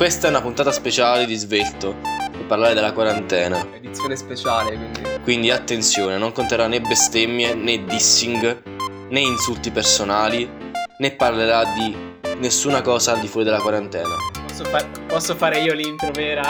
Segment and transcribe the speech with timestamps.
[0.00, 1.94] Questa è una puntata speciale di Svelto
[2.30, 3.66] per parlare della quarantena.
[3.74, 5.00] Edizione speciale, quindi.
[5.22, 8.62] Quindi attenzione, non conterrà né bestemmie, né dissing,
[9.10, 10.50] né insulti personali,
[10.96, 11.94] né parlerà di
[12.38, 14.14] nessuna cosa al di fuori della quarantena.
[14.46, 16.44] Posso, far- posso fare io l'intro vera?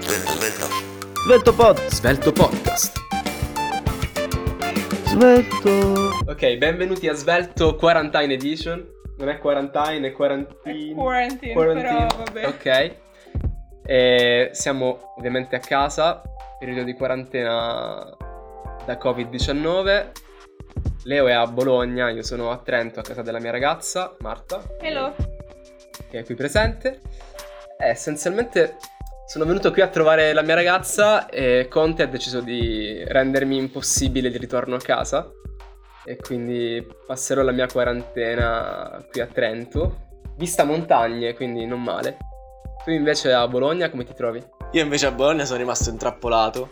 [0.00, 0.66] Svelto, svelto.
[1.24, 1.86] Svelto pod.
[1.88, 3.00] Svelto Podcast.
[5.04, 6.24] Svelto.
[6.26, 9.00] Ok, benvenuti a Svelto Quarantine Edition.
[9.22, 10.94] Non è quarantine, è quarantine.
[10.94, 12.06] Quarantine, Quarantine.
[12.08, 12.46] però vabbè.
[12.48, 12.94] Ok.
[13.86, 16.20] E siamo ovviamente a casa,
[16.58, 18.16] periodo di quarantena
[18.84, 20.10] da Covid-19.
[21.04, 25.14] Leo è a Bologna, io sono a Trento a casa della mia ragazza, Marta, Hello.
[26.10, 26.98] che è qui presente.
[27.78, 28.74] E essenzialmente
[29.28, 34.30] sono venuto qui a trovare la mia ragazza e Conte ha deciso di rendermi impossibile
[34.30, 35.30] di ritorno a casa.
[36.04, 40.08] E quindi passerò la mia quarantena qui a Trento.
[40.36, 42.16] Vista montagne, quindi non male.
[42.84, 44.42] Tu invece a Bologna come ti trovi?
[44.72, 46.70] Io invece a Bologna sono rimasto intrappolato,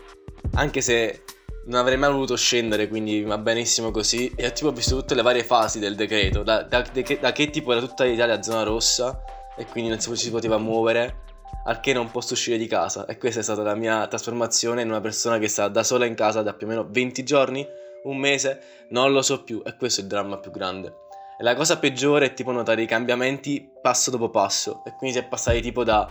[0.55, 1.22] anche se
[1.66, 4.32] non avrei mai voluto scendere, quindi va benissimo così.
[4.34, 6.83] E ho tipo visto tutte le varie fasi del decreto, da, da-
[7.20, 9.22] da che- tipo era tutta l'Italia zona rossa
[9.56, 11.18] e quindi non si poteva muovere,
[11.66, 13.05] al che non posso uscire di casa.
[13.06, 16.14] E questa è stata la mia trasformazione in una persona che sta da sola in
[16.14, 17.64] casa da più o meno 20 giorni,
[18.04, 19.62] un mese, non lo so più.
[19.64, 20.94] E questo è il dramma più grande.
[21.38, 24.82] E la cosa peggiore è tipo notare i cambiamenti passo dopo passo.
[24.84, 26.10] E quindi si è passati tipo da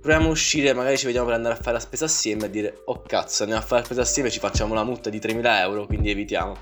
[0.00, 2.82] proviamo a uscire, magari ci vediamo per andare a fare la spesa assieme e dire
[2.84, 5.58] oh cazzo, andiamo a fare la spesa assieme e ci facciamo la multa di 3.000
[5.60, 6.54] euro, quindi evitiamo.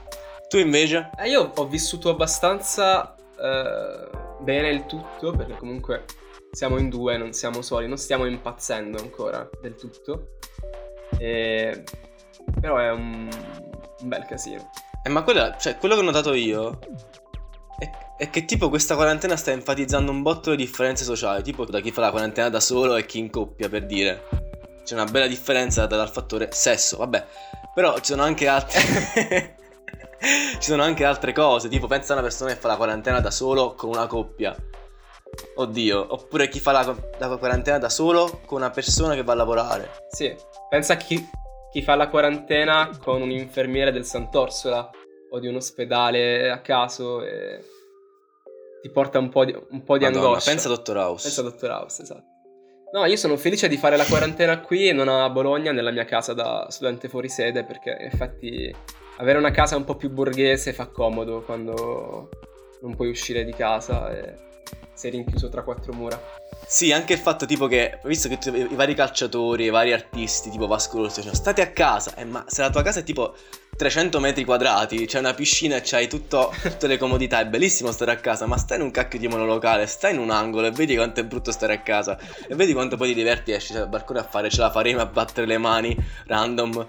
[0.48, 1.10] Tu invece?
[1.18, 4.08] Eh, io ho vissuto abbastanza eh,
[4.40, 6.04] bene il tutto, perché comunque
[6.52, 10.36] siamo in due, non siamo soli, non stiamo impazzendo ancora del tutto.
[11.18, 11.84] E-
[12.60, 13.28] Però è un,
[14.06, 14.70] un bel casino.
[15.02, 16.78] Eh, ma quella, cioè, quello che ho notato io
[17.78, 21.80] è, è che tipo questa quarantena sta enfatizzando un botto le differenze sociali, tipo da
[21.80, 24.28] chi fa la quarantena da solo e chi in coppia, per dire.
[24.84, 27.26] C'è una bella differenza dal fattore sesso, vabbè.
[27.74, 29.56] Però ci sono anche altre...
[30.18, 33.30] ci sono anche altre cose, tipo pensa a una persona che fa la quarantena da
[33.30, 34.54] solo con una coppia.
[35.56, 39.36] Oddio, oppure chi fa la, la quarantena da solo con una persona che va a
[39.36, 39.90] lavorare.
[40.08, 40.34] Sì,
[40.70, 41.28] pensa a chi,
[41.76, 44.88] chi fa la quarantena con un infermiere del Sant'Orsola
[45.28, 47.62] o di un ospedale a caso e
[48.80, 50.50] ti porta un po' di, un po' di Madonna, angoscia.
[50.52, 51.24] pensa a Dottor House.
[51.24, 52.24] Pensa a Dottor House, esatto.
[52.94, 56.06] No, io sono felice di fare la quarantena qui e non a Bologna, nella mia
[56.06, 58.74] casa da studente fuori sede, perché in effetti
[59.18, 62.30] avere una casa un po' più borghese fa comodo quando
[62.80, 64.34] non puoi uscire di casa e
[64.92, 66.20] sei rinchiuso tra quattro mura.
[66.66, 70.66] Sì, anche il fatto tipo che, visto che i vari calciatori, i vari artisti, tipo
[70.66, 73.36] Vasco Rossi, dicono state a casa, eh, ma se la tua casa è tipo
[73.76, 78.10] 300 metri quadrati, c'è una piscina e c'hai tutto- tutte le comodità, è bellissimo stare
[78.10, 80.96] a casa, ma stai in un cacchio di monolocale, stai in un angolo e vedi
[80.96, 82.18] quanto è brutto stare a casa,
[82.48, 85.06] e vedi quanto poi ti diverti, esci al balcone a fare, ce la faremo a
[85.06, 86.86] battere le mani, random.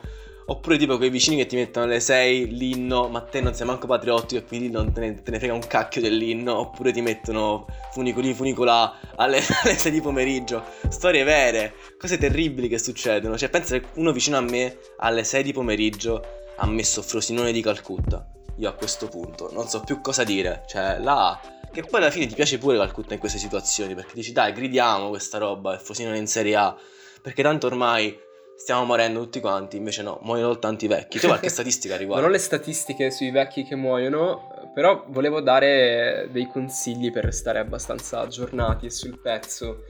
[0.50, 3.86] Oppure tipo quei vicini che ti mettono alle 6 l'inno, ma te non sei manco
[3.86, 6.58] patriottico e quindi non te ne, te ne frega un cacchio dell'inno.
[6.58, 10.64] Oppure ti mettono funicoli funicola alle, alle 6 di pomeriggio.
[10.88, 13.38] Storie vere, cose terribili che succedono.
[13.38, 16.24] Cioè pensa che uno vicino a me alle 6 di pomeriggio
[16.56, 18.26] ha messo Frosinone di Calcutta.
[18.56, 20.64] Io a questo punto non so più cosa dire.
[20.68, 21.38] Cioè là...
[21.70, 25.10] Che poi alla fine ti piace pure Calcutta in queste situazioni perché dici dai gridiamo
[25.10, 26.76] questa roba e Frosinone in Serie A.
[27.22, 28.18] Perché tanto ormai
[28.58, 31.20] stiamo morendo tutti quanti, invece no, muoiono soltanto i vecchi.
[31.20, 32.28] Tu qualche statistica a Non riguardo?
[32.28, 38.20] ho le statistiche sui vecchi che muoiono, però volevo dare dei consigli per restare abbastanza
[38.20, 39.84] aggiornati e sul pezzo.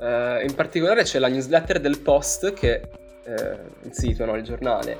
[0.00, 2.74] Eh, in particolare c'è la newsletter del Post, che
[3.24, 4.98] eh, il sito, no, il giornale,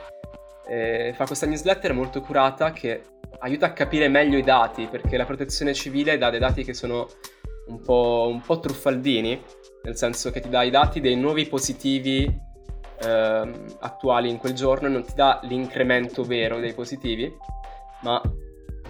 [0.68, 3.02] eh, fa questa newsletter molto curata che
[3.40, 7.08] aiuta a capire meglio i dati, perché la protezione civile dà dei dati che sono
[7.66, 9.42] un po', un po' truffaldini,
[9.82, 12.46] nel senso che ti dà i dati dei nuovi positivi
[13.02, 17.34] ehm, attuali in quel giorno e non ti dà l'incremento vero dei positivi,
[18.02, 18.20] ma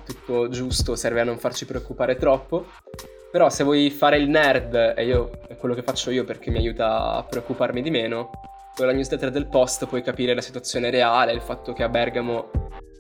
[0.05, 2.67] tutto giusto, serve a non farci preoccupare troppo.
[3.31, 6.59] Però se vuoi fare il nerd, e io è quello che faccio io perché mi
[6.59, 8.31] aiuta a preoccuparmi di meno,
[8.75, 12.51] con la newsletter del post puoi capire la situazione reale, il fatto che a Bergamo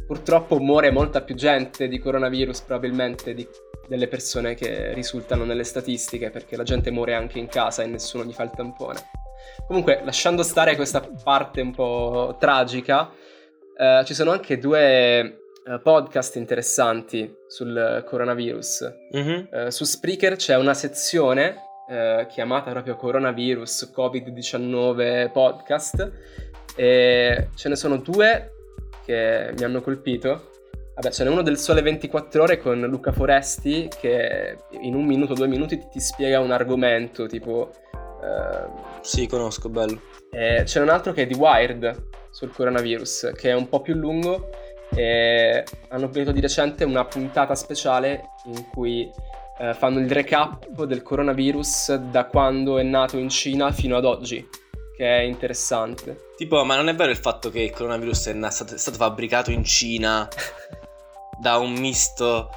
[0.06, 3.46] purtroppo muore molta più gente di coronavirus probabilmente di-
[3.86, 8.24] delle persone che risultano nelle statistiche, perché la gente muore anche in casa e nessuno
[8.24, 9.00] gli fa il tampone.
[9.66, 13.10] Comunque, lasciando stare questa parte un po' tragica,
[13.76, 15.20] eh, ci sono anche due
[15.68, 18.94] eh, podcast interessanti sul coronavirus.
[19.12, 19.48] Mhm.
[19.50, 26.12] Eh, su Spreaker c'è una sezione eh, chiamata proprio Coronavirus Covid-19 Podcast
[26.76, 28.52] e ce ne sono due
[29.04, 30.50] che mi hanno colpito.
[30.94, 35.34] Vabbè, ce n'è uno del Sole 24 Ore con Luca Foresti che in un minuto,
[35.34, 37.72] due minuti ti, ti spiega un argomento tipo
[38.22, 38.66] Eh,
[39.00, 40.00] Sì, conosco, bello.
[40.30, 43.94] e c'è un altro che è di Wired sul coronavirus, che è un po' più
[43.94, 44.50] lungo.
[44.90, 49.10] E hanno pubblicato di recente una puntata speciale in cui
[49.58, 54.48] eh, fanno il recap del coronavirus da quando è nato in Cina fino ad oggi,
[54.96, 56.30] che è interessante.
[56.36, 58.96] Tipo, ma non è vero il fatto che il coronavirus è, na- stato, è stato
[58.96, 60.26] fabbricato in Cina
[61.38, 62.48] da un misto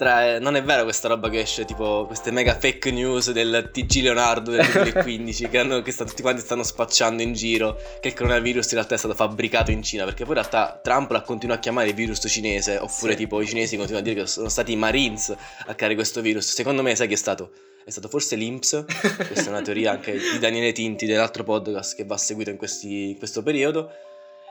[0.00, 0.38] tra...
[0.38, 4.50] Non è vero questa roba che esce, tipo, queste mega fake news del TG Leonardo
[4.50, 8.64] del 2015 che, hanno, che sta- tutti quanti stanno spacciando in giro che il coronavirus
[8.68, 11.62] in realtà è stato fabbricato in Cina, perché poi in realtà Trump l'ha continuato a
[11.62, 13.18] chiamare virus cinese, oppure Sì.
[13.18, 15.34] tipo i cinesi continuano a dire che sono stati i Marines
[15.66, 16.50] a creare questo virus.
[16.50, 17.52] Secondo me, sai chi è stato?
[17.84, 22.04] È stato forse l'Inps, questa è una teoria anche di Daniele Tinti dell'altro podcast che
[22.04, 23.90] va seguito in, questi- in questo periodo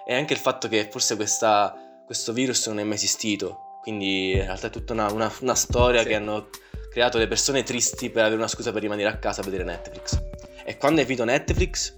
[0.06, 1.75] e anche il fatto che forse questa-
[2.06, 6.02] questo virus non è mai esistito quindi in realtà è tutta una, una- una storia
[6.02, 6.08] Sì.
[6.10, 6.50] che hanno
[6.92, 10.22] creato le persone tristi per avere una scusa per rimanere a casa a vedere Netflix
[10.64, 11.96] e quando hai finito Netflix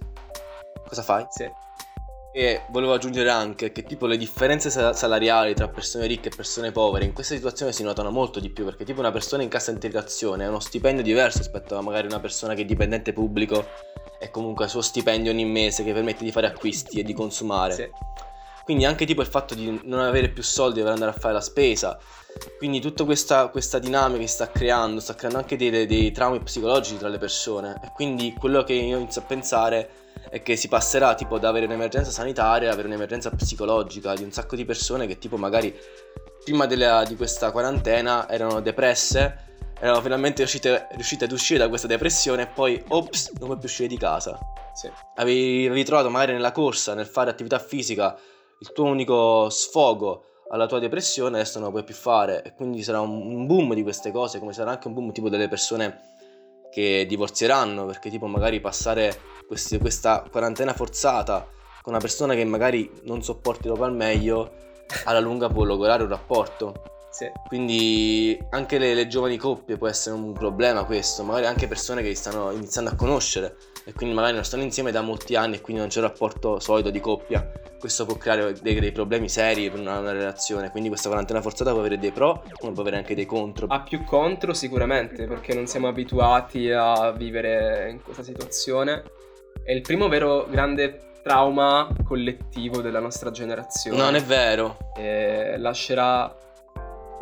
[0.86, 1.26] cosa fai?
[1.30, 1.50] Sì.
[2.34, 6.72] E volevo aggiungere anche che tipo le differenze sa- salariali tra persone ricche e persone
[6.72, 9.70] povere in questa situazione si notano molto di più perché tipo una persona in cassa
[9.70, 13.66] integrazione ha uno stipendio diverso rispetto a magari una persona che è dipendente pubblico
[14.18, 17.12] e comunque ha il suo stipendio ogni mese che permette di fare acquisti e di
[17.12, 17.74] consumare.
[17.74, 17.90] Sì.
[18.64, 21.40] Quindi anche tipo il fatto di non avere più soldi per andare a fare la
[21.40, 21.98] spesa.
[22.56, 26.96] Quindi tutta questa, questa dinamica che sta creando, sta creando anche dei, dei traumi psicologici
[26.96, 27.80] tra le persone.
[27.84, 29.90] E quindi quello che io inizio a pensare
[30.30, 34.30] è che si passerà tipo da avere un'emergenza sanitaria ad avere un'emergenza psicologica di un
[34.32, 35.76] sacco di persone che tipo magari
[36.44, 41.86] prima della- di questa quarantena erano depresse, erano finalmente riuscite, riuscite ad uscire da questa
[41.86, 44.38] depressione e poi, ops, non puoi più uscire di casa
[44.74, 44.90] Sì.
[45.16, 48.16] avevi, avevi trovato magari nella corsa, nel fare attività fisica,
[48.62, 52.44] il tuo unico sfogo alla tua depressione, adesso non lo puoi più fare.
[52.44, 55.48] E quindi sarà un, boom di queste cose, come sarà anche un boom tipo delle
[55.48, 56.10] persone
[56.70, 59.18] che divorzieranno, perché tipo magari passare
[59.48, 61.44] questi- questa quarantena forzata
[61.82, 64.52] con una persona che magari non sopporti proprio al meglio,
[65.04, 66.91] alla lunga può logorare un rapporto.
[67.12, 67.30] Sì.
[67.46, 72.14] Quindi anche le, le giovani coppie può essere un problema questo, magari anche persone che
[72.14, 75.82] stanno iniziando a conoscere e quindi magari non stanno insieme da molti anni e quindi
[75.82, 77.46] non c'è un rapporto solido di coppia.
[77.78, 81.72] Questo può creare dei, dei problemi seri per una, una relazione, quindi questa quarantena forzata
[81.72, 83.66] può avere dei pro, come può avere anche dei contro.
[83.66, 89.02] Ha più contro sicuramente perché non siamo abituati a vivere in questa situazione.
[89.62, 93.98] È il primo vero grande trauma collettivo della nostra generazione.
[93.98, 94.78] Non è vero.
[94.96, 96.36] E lascerà...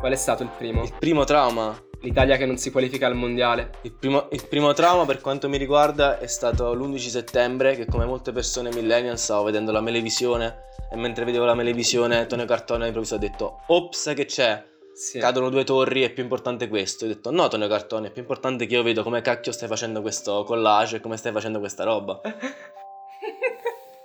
[0.00, 0.82] Qual è stato il primo?
[0.82, 3.72] Il primo trauma L'Italia che non si qualifica al mondiale.
[3.82, 8.06] Il primo, il primo trauma per quanto mi riguarda è stato l'11 settembre che come
[8.06, 13.16] molte persone millennial stavo vedendo la melevisione e mentre vedevo la melevisione Tonio Cartone all'improvviso
[13.16, 14.64] ha detto ops che c'è
[14.94, 15.18] Sì.
[15.18, 18.64] cadono due torri è più importante questo ho detto no Tonio Cartone è più importante
[18.64, 22.18] che io vedo come cacchio stai facendo questo collage e come stai facendo questa roba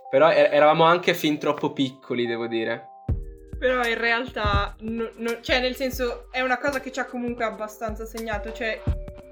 [0.09, 2.89] Però er- eravamo anche fin troppo piccoli, devo dire.
[3.57, 7.45] Però in realtà, no- no- cioè nel senso, è una cosa che ci ha comunque
[7.45, 8.51] abbastanza segnato.
[8.51, 8.81] Cioè,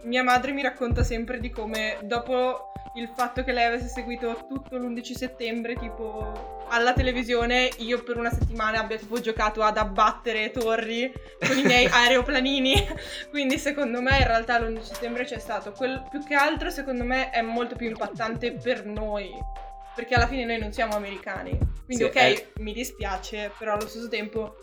[0.04, 4.78] mia madre mi racconta sempre di come dopo il fatto che lei avesse seguito tutto
[4.78, 11.12] l'11 settembre, tipo alla televisione, io per una settimana abbia tipo giocato ad abbattere torri
[11.46, 12.74] con i miei aeroplanini.
[13.30, 15.72] Quindi secondo me in realtà l'11 settembre c'è stato.
[15.72, 19.32] Quel, più che altro secondo me è molto più impattante per noi.
[19.96, 21.58] Perché alla fine noi non siamo americani.
[21.86, 24.56] Quindi Sì, ok, è- mi dispiace, però allo stesso tempo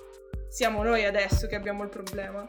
[0.48, 2.48] siamo noi adesso che abbiamo il problema.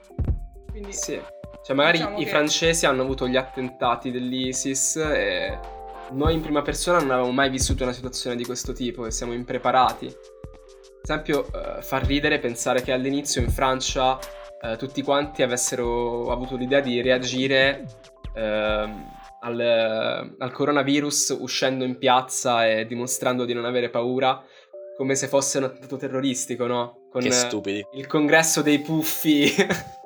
[0.70, 1.22] Quindi Sì.
[1.64, 5.60] Cioè, magari Diciamo i che- francesi hanno avuto gli attentati dell'ISIS e
[6.12, 9.34] noi in prima persona non avevamo mai vissuto una situazione di questo tipo e siamo
[9.34, 10.08] impreparati.
[10.08, 14.18] Ad esempio, eh, fa ridere pensare che all'inizio in Francia
[14.64, 17.86] eh, tutti quanti avessero avuto l'idea di reagire
[18.36, 19.06] ehm,
[19.42, 24.44] al, al coronavirus uscendo in piazza e dimostrando di non avere paura
[24.96, 27.08] come se fosse un attentato terroristico, no?
[27.12, 29.52] Con che stupidi il congresso dei puffi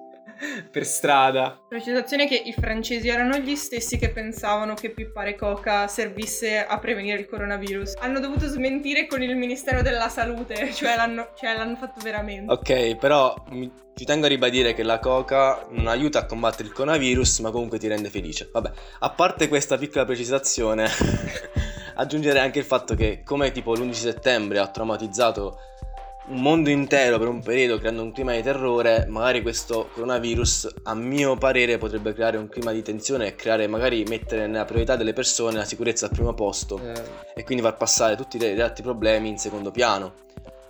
[0.76, 1.58] per strada.
[1.70, 7.18] Precisazione che i francesi erano gli stessi che pensavano che pippare coca servisse a prevenire
[7.18, 7.94] il coronavirus.
[8.00, 12.52] Hanno dovuto smentire con il Ministero della Salute, cioè l'hanno, cioè l'hanno fatto veramente.
[12.52, 16.74] ok però mi- ci tengo a ribadire che la coca non aiuta a combattere il
[16.74, 20.90] coronavirus ma comunque ti rende felice vabbè a parte questa piccola precisazione
[21.96, 25.60] aggiungere anche il fatto che come tipo l'11 settembre ha traumatizzato
[26.28, 30.96] un mondo intero per un periodo creando un clima di terrore, magari questo coronavirus a
[30.96, 35.14] mio parere potrebbe creare un clima di tensione e creare magari mettere nella priorità delle
[35.14, 37.02] persone la sicurezza al primo posto Eh,
[37.36, 40.24] e quindi far passare tutti gli altri problemi in secondo piano.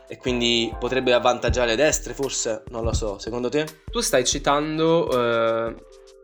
[0.08, 2.64] E quindi potrebbe avvantaggiare le destre forse?
[2.70, 3.66] Non lo so, secondo te?
[3.90, 5.76] tu stai citando eh,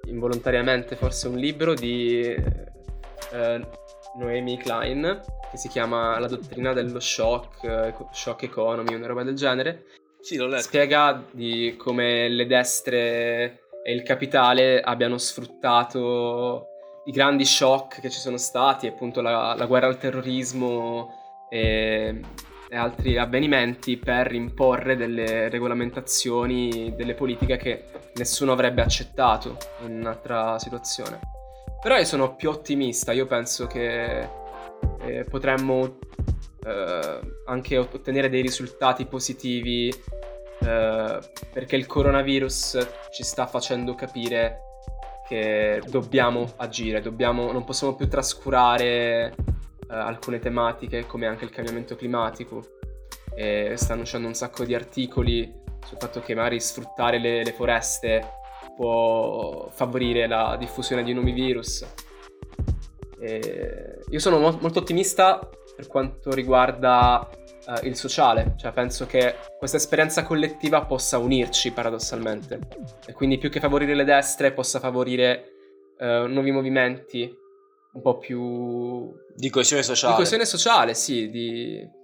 [0.08, 3.62] involontariamente forse un libro di eh,
[4.16, 9.36] Noemi Klein, che si chiama La dottrina dello shock, eh, shock economy, una roba del
[9.36, 9.86] genere.
[10.20, 10.64] Sì, l'ho letto.
[10.64, 16.68] Spiega di come le destre e il capitale abbiano sfruttato
[17.06, 22.22] i grandi shock che ci sono stati, appunto la, la guerra al terrorismo e,
[22.70, 30.60] e, altri avvenimenti per imporre delle regolamentazioni, delle politiche che nessuno avrebbe accettato in un'altra
[30.60, 31.20] situazione.
[31.82, 34.28] Però io sono più ottimista, io penso che
[35.00, 35.98] eh, potremmo
[36.64, 41.20] eh, anche ottenere dei risultati positivi eh,
[41.52, 44.70] perché il coronavirus ci sta facendo capire
[45.28, 51.96] che dobbiamo agire, dobbiamo, non possiamo più trascurare uh, alcune tematiche come anche il cambiamento
[51.96, 52.62] climatico.
[53.34, 55.50] E stanno uscendo un sacco di articoli
[55.86, 58.41] sul fatto che magari sfruttare le, le foreste
[58.76, 61.86] può favorire la diffusione di nuovi virus.
[63.20, 65.40] E io sono mo- molto ottimista
[65.76, 67.30] per quanto riguarda
[67.68, 72.60] uh, il sociale, cioè penso che questa esperienza collettiva possa unirci paradossalmente
[73.06, 75.54] e quindi più che favorire le destre possa favorire
[76.00, 77.40] uh, nuovi movimenti
[77.94, 79.14] un po' più...
[79.36, 80.14] Di coesione sociale.
[80.14, 82.00] Di coesione sociale, sì, di...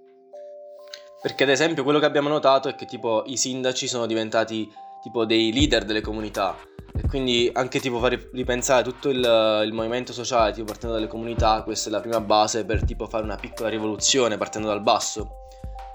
[1.20, 5.24] Perché ad esempio quello che abbiamo notato è che tipo i sindaci sono diventati tipo
[5.24, 6.56] dei leader delle comunità.
[6.94, 9.18] E quindi anche tipo fare ripensare tutto il,
[9.64, 13.22] il, movimento sociale tipo partendo dalle comunità questa è la prima base per tipo fare
[13.22, 15.46] una piccola rivoluzione partendo dal basso.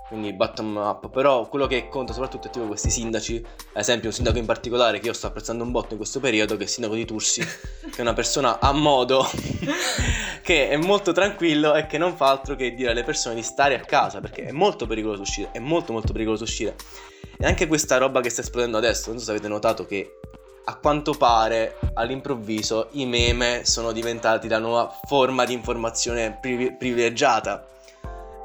[0.08, 1.10] Quindi bottom up.
[1.10, 3.44] Però quello che conta soprattutto è tipo questi sindaci.
[3.74, 6.54] Ad esempio un sindaco in particolare che io sto apprezzando un botto in questo periodo
[6.56, 7.42] che è il sindaco di Tursi
[7.94, 9.26] che è una persona a modo
[10.42, 13.76] che è molto tranquillo e che non fa altro che dire alle persone di stare
[13.76, 16.76] a casa perché è molto pericoloso uscire è molto molto pericoloso uscire
[17.38, 20.20] e anche questa roba che sta esplodendo adesso, non so se avete notato che
[20.66, 27.68] a quanto pare all'improvviso i meme sono diventati la nuova forma di informazione privi- privilegiata.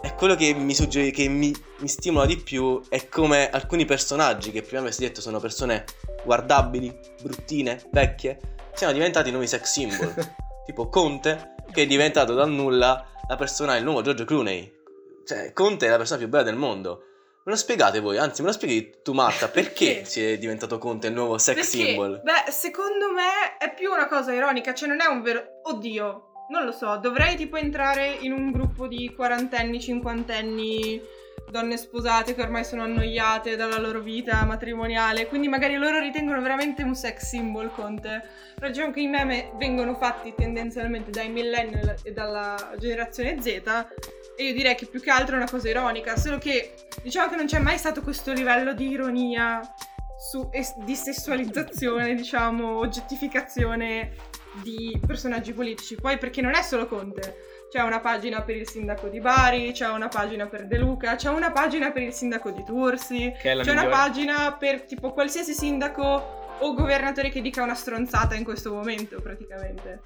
[0.03, 4.51] E quello che mi, sugger- che mi, mi stimola di più è come alcuni personaggi
[4.51, 5.85] che prima avessi detto sono persone
[6.25, 8.39] guardabili, bruttine, vecchie,
[8.75, 10.15] siano diventati nuovi sex symbol.
[10.67, 14.77] tipo Conte, che è diventato dal nulla la persona, il nuovo George Clooney.
[15.25, 17.03] Cioè, Conte è la persona più bella del mondo.
[17.49, 20.05] Me lo spiegate voi, anzi me lo spieghi tu Marta, perché, perché?
[20.05, 21.71] si è diventato Conte il nuovo sex perché?
[21.71, 22.21] symbol?
[22.23, 25.61] Beh, secondo me è più una cosa ironica, cioè non è un vero...
[25.63, 31.01] Oddio, non lo so, dovrei tipo entrare in un gruppo di quarantenni, cinquantenni,
[31.51, 36.83] donne sposate che ormai sono annoiate dalla loro vita matrimoniale, quindi magari loro ritengono veramente
[36.83, 38.29] un sex symbol Conte.
[38.57, 43.63] Però diciamo che i meme vengono fatti tendenzialmente dai millennial e dalla generazione Z
[44.39, 47.35] e io direi che più che altro è una cosa ironica, solo che diciamo che
[47.35, 49.61] non c'è mai stato questo livello di ironia,
[50.17, 54.13] su, es- di sessualizzazione, diciamo, oggettificazione
[54.63, 55.97] di personaggi politici.
[55.97, 57.47] Poi perché non è solo Conte.
[57.69, 61.31] C'è una pagina per il sindaco di Bari, c'è una pagina per De Luca, c'è
[61.31, 63.73] una pagina per il sindaco di Tursi, c'è migliore.
[63.73, 69.21] una pagina per tipo qualsiasi sindaco o governatore che dica una stronzata in questo momento
[69.21, 70.03] praticamente.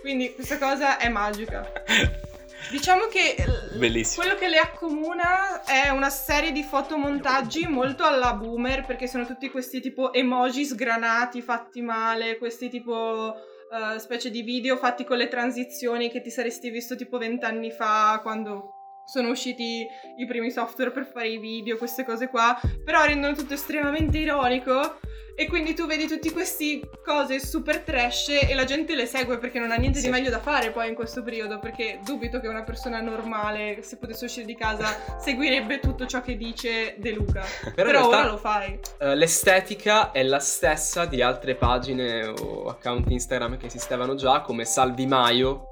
[0.00, 1.70] Quindi questa cosa è magica.
[2.70, 3.36] Diciamo che
[3.76, 4.24] Bellissimo.
[4.24, 9.50] quello che le accomuna è una serie di fotomontaggi molto alla boomer perché sono tutti
[9.50, 15.28] questi tipo emoji sgranati fatti male, questi tipo uh, specie di video fatti con le
[15.28, 18.70] transizioni che ti saresti visto tipo vent'anni fa quando
[19.04, 23.54] sono usciti i primi software per fare i video, queste cose qua, però rendono tutto
[23.54, 24.98] estremamente ironico
[25.36, 29.58] e quindi tu vedi tutte queste cose super trash e la gente le segue perché
[29.58, 30.04] non ha niente sì.
[30.04, 33.96] di meglio da fare poi in questo periodo, perché dubito che una persona normale, se
[33.96, 37.44] potesse uscire di casa, seguirebbe tutto ciò che dice De Luca.
[37.74, 38.78] Però, Però ora lo fai.
[39.00, 44.64] Uh, l'estetica è la stessa di altre pagine o account Instagram che esistevano già, come
[44.64, 45.66] Salvi Maio,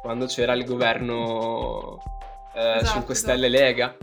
[0.00, 2.02] quando c'era il governo
[2.54, 3.62] eh, esatto, 5 Stelle esatto.
[3.62, 3.96] Lega.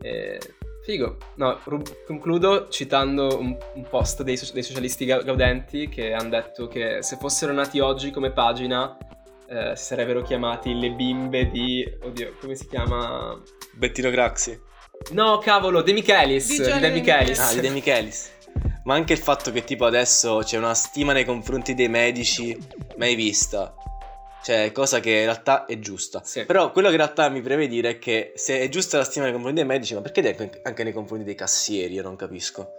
[0.00, 0.40] Eh,
[0.82, 1.16] figo.
[1.36, 6.68] No, ru- concludo citando un, un post dei, so- dei, socialisti gaudenti che hanno detto
[6.68, 8.96] che se fossero nati oggi come pagina
[9.48, 11.84] eh, si sarebbero chiamati le bimbe di...
[12.02, 13.40] Oddio, come si chiama?
[13.74, 14.58] Bettino Craxi.
[15.10, 16.48] No, cavolo, De Michelis.
[16.48, 17.38] Di De Michelis.
[17.38, 18.30] Ah, di De Michelis.
[18.84, 22.56] Ma anche il fatto che tipo adesso c'è una stima nei confronti dei medici
[22.96, 23.74] mai vista.
[24.42, 26.20] Cioè, cosa che in realtà è giusta.
[26.24, 26.44] Sì.
[26.44, 29.24] Però quello che in realtà mi preme dire è che se è giusta la stima
[29.24, 31.94] nei confronti dei medici, ma perché anche nei confronti dei cassieri?
[31.94, 32.72] Io non capisco.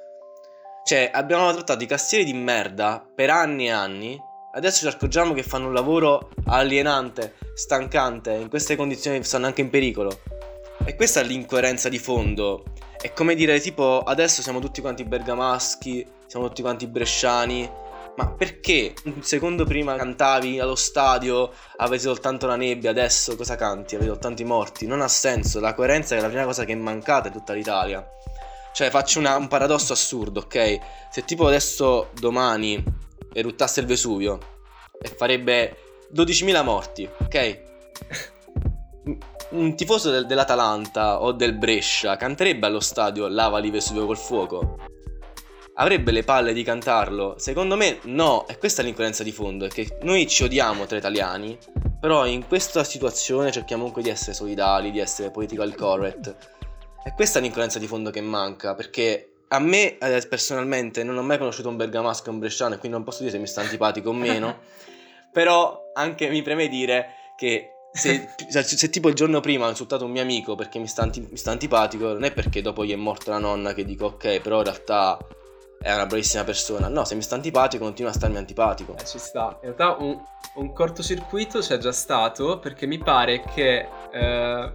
[0.83, 4.19] Cioè, abbiamo trattato i cassieri di merda per anni e anni.
[4.55, 9.69] Adesso ci accorgiamo che fanno un lavoro alienante, stancante, in queste condizioni stanno anche in
[9.69, 10.19] pericolo.
[10.83, 12.65] E questa è l'incoerenza di fondo.
[13.01, 17.69] È come dire, tipo, adesso siamo tutti quanti bergamaschi, siamo tutti quanti bresciani,
[18.15, 23.95] ma perché un secondo prima cantavi allo stadio, avete soltanto la nebbia, adesso cosa canti?
[23.95, 24.85] Avete soltanto i morti?
[24.85, 28.05] Non ha senso, la coerenza è la prima cosa che è mancata in tutta l'Italia.
[28.73, 30.79] Cioè, faccio una- un paradosso assurdo, ok?
[31.11, 32.83] Se tipo adesso domani
[33.33, 34.39] eruttasse il Vesuvio
[35.01, 35.77] e farebbe
[36.09, 37.61] 12.000 morti, ok?
[39.49, 44.77] Un tifoso del- dell'Atalanta o del Brescia canterebbe allo stadio Lava li Vesuvio col fuoco?
[45.75, 47.33] Avrebbe le palle di cantarlo?
[47.37, 50.97] Secondo me no, e questa è l'incoerenza di fondo, è che noi ci odiamo tra
[50.97, 51.57] italiani,
[51.99, 56.35] però in questa situazione cerchiamo comunque di essere solidali, di essere political correct.
[57.03, 61.23] E questa è l'incoerenza di fondo che manca, perché a me eh, personalmente non ho
[61.23, 63.61] mai conosciuto un bergamasco e un bresciano, e quindi non posso dire se mi sta
[63.61, 64.59] antipatico o meno,
[65.33, 70.05] però anche mi preme dire che se, se- se tipo il giorno prima ho insultato
[70.05, 72.91] un mio amico perché mi sta, anti- mi sta antipatico, non è perché dopo gli
[72.91, 75.17] è morta la nonna che dico ok, però in realtà
[75.83, 76.87] è una bravissima persona.
[76.87, 78.95] No, se mi sta antipatico continua a starmi antipatico.
[78.97, 79.59] Eh, ci sta.
[79.61, 80.17] In realtà un,
[80.55, 84.73] un cortocircuito c'è già stato perché mi pare che eh,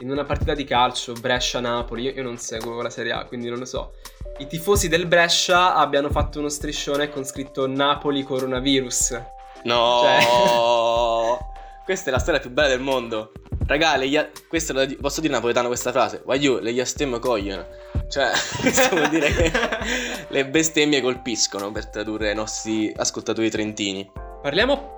[0.00, 3.58] in una partita di calcio Brescia-Napoli, io, io non seguo la Serie A, quindi non
[3.60, 3.92] lo so,
[4.38, 9.20] i tifosi del Brescia abbiano fatto uno striscione con scritto Napoli coronavirus.
[9.64, 11.46] No, Cioè-
[11.88, 13.32] questa è la storia più bella del mondo.
[13.66, 16.20] Raga, le ia- questo lo di- posso dire napoletano questa frase?
[16.22, 17.64] Voglio, le iastem coglion.
[18.10, 18.28] Cioè,
[18.60, 19.50] questo vuol dire che
[20.28, 24.06] le bestemmie colpiscono per tradurre ai nostri ascoltatori trentini.
[24.42, 24.96] Parliamo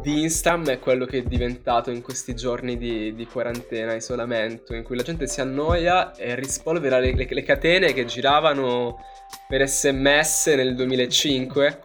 [0.00, 4.82] di Instam e quello che è diventato in questi giorni di, di quarantena, isolamento, in
[4.82, 8.98] cui la gente si annoia e rispolvera le, le- le catene che giravano
[9.46, 11.84] per sms nel 2005.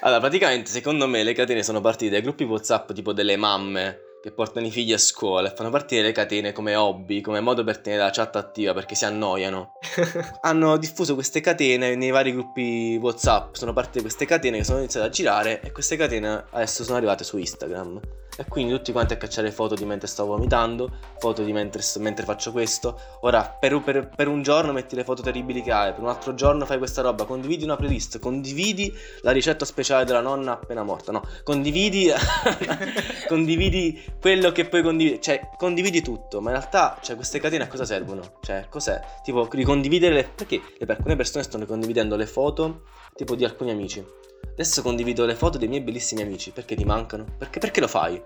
[0.00, 4.32] Allora, praticamente, secondo me, le catene sono partite dai gruppi WhatsApp tipo delle mamme che
[4.32, 7.78] portano i figli a scuola e fanno partire le catene come hobby, come modo per
[7.78, 9.74] tenere la chat attiva perché si annoiano.
[10.42, 13.54] Hanno diffuso queste catene nei vari gruppi WhatsApp.
[13.54, 17.22] Sono partite queste catene che sono iniziate a girare e queste catene adesso sono arrivate
[17.22, 18.00] su Instagram.
[18.38, 22.24] E quindi tutti quanti a cacciare foto di mentre sto vomitando, foto di mentre, mentre
[22.24, 23.00] faccio questo.
[23.20, 26.34] Ora, per, per- per un giorno metti le foto terribili che hai, per un altro
[26.34, 31.12] giorno fai questa roba, condividi una playlist, condividi la ricetta speciale della nonna appena morta.
[31.12, 32.10] No, condividi,
[33.26, 35.20] condividi quello che puoi condividere.
[35.22, 38.38] Cioè, condividi tutto, ma in realtà, cioè, queste catene a cosa servono?
[38.42, 39.00] Cioè, cos'è?
[39.22, 40.30] Tipo, ricondividere le...
[40.34, 42.82] Perché alcune persone stanno condividendo le foto,
[43.14, 44.04] tipo, di alcuni amici.
[44.52, 46.50] Adesso condivido le foto dei miei bellissimi amici.
[46.50, 47.26] Perché ti mancano?
[47.38, 48.20] Perché, perché lo fai?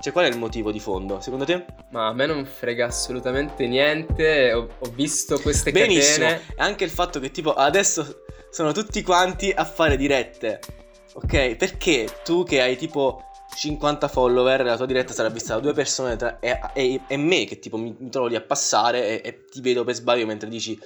[0.00, 1.20] Cioè, qual è il motivo di fondo?
[1.20, 1.64] Secondo te?
[1.90, 4.52] Ma a me non frega assolutamente niente.
[4.52, 6.26] Ho, ho visto queste Benissimo.
[6.26, 6.48] catene.
[6.56, 10.60] E anche il fatto che, tipo, adesso sono tutti quanti a fare dirette.
[11.14, 11.56] Ok?
[11.56, 13.22] Perché tu che hai tipo
[13.54, 17.44] 50 follower, la tua diretta sarà vista da due persone tra- e, e- e me
[17.44, 20.48] che tipo mi, mi trovo lì a passare e, e ti vedo per sbaglio mentre
[20.48, 20.78] dici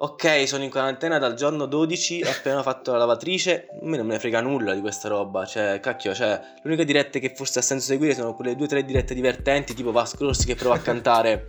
[0.00, 3.66] Ok, sono in quarantena dal giorno 12, ho appena fatto la lavatrice.
[3.68, 5.44] A me non me ne frega nulla di questa roba.
[5.44, 8.68] Cioè, cacchio, cioè, le uniche dirette che forse ha senso seguire sono quelle due o
[8.68, 11.48] tre dirette divertenti, tipo Vasco Rossi che prova a cantare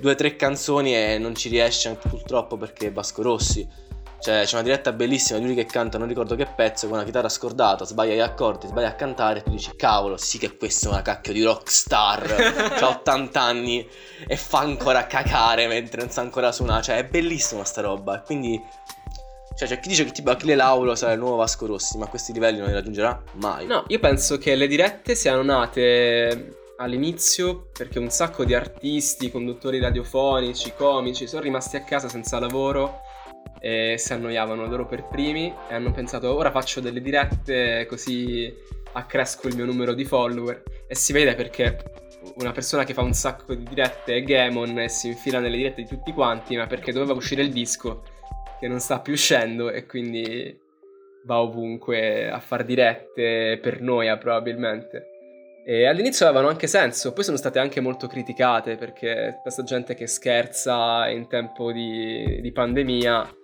[0.00, 3.64] due o tre canzoni e non ci riesce purtroppo perché è Vasco Rossi.
[4.20, 7.06] Cioè, c'è una diretta bellissima di lui che canta, non ricordo che pezzo, con una
[7.06, 10.88] chitarra scordata, sbaglia gli accordi, sbaglia a cantare e tu dici, cavolo, sì che questo
[10.88, 13.88] è una cacchio di rockstar, ha 80 anni
[14.26, 18.22] e fa ancora cacare mentre non sa ancora suonare, cioè è bellissima sta roba, e
[18.24, 18.62] quindi...
[19.56, 22.08] Cioè, c'è chi dice che tipo Achille Lauro sarà il nuovo Vasco Rossi, ma a
[22.08, 23.66] questi livelli non li raggiungerà mai.
[23.66, 29.78] No, io penso che le dirette siano nate all'inizio perché un sacco di artisti, conduttori
[29.78, 33.00] radiofonici, comici sono rimasti a casa senza lavoro
[33.60, 38.52] e si annoiavano loro per primi e hanno pensato ora faccio delle dirette così
[38.92, 41.76] accresco il mio numero di follower e si vede perché
[42.36, 45.82] una persona che fa un sacco di dirette è Gamon e si infila nelle dirette
[45.82, 48.02] di tutti quanti ma perché doveva uscire il disco
[48.58, 50.58] che non sta più uscendo e quindi
[51.24, 55.06] va ovunque a far dirette per noia probabilmente.
[55.64, 60.06] E all'inizio avevano anche senso, poi sono state anche molto criticate perché questa gente che
[60.06, 63.39] scherza in tempo di, di pandemia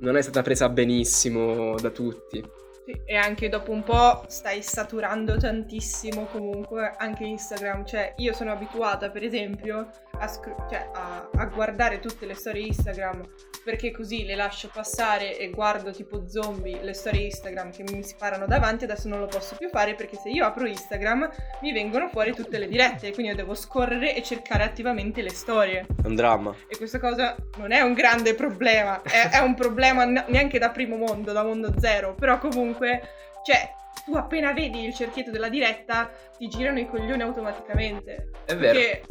[0.00, 2.42] non è stata presa benissimo da tutti.
[2.88, 7.84] Sì, e anche dopo un po' stai saturando tantissimo comunque anche Instagram.
[7.84, 12.64] Cioè, io sono abituata, per esempio, a, scru- cioè, a- a guardare tutte le storie
[12.66, 13.20] Instagram
[13.62, 18.46] perché così le lascio passare e guardo tipo zombie le storie Instagram che mi sparano
[18.46, 18.84] davanti.
[18.84, 21.28] Adesso non lo posso più fare perché se io apro Instagram
[21.60, 25.86] mi vengono fuori tutte le dirette, quindi io devo scorrere e cercare attivamente le storie.
[26.02, 26.54] È un dramma.
[26.66, 30.96] E questa cosa non è un grande problema, è, è un problema neanche da primo
[30.96, 36.48] mondo, da mondo zero, però comunque, cioè, tu appena vedi il cerchietto della diretta ti
[36.48, 38.30] girano i coglioni automaticamente.
[38.44, 38.78] È vero.
[38.78, 39.02] Perché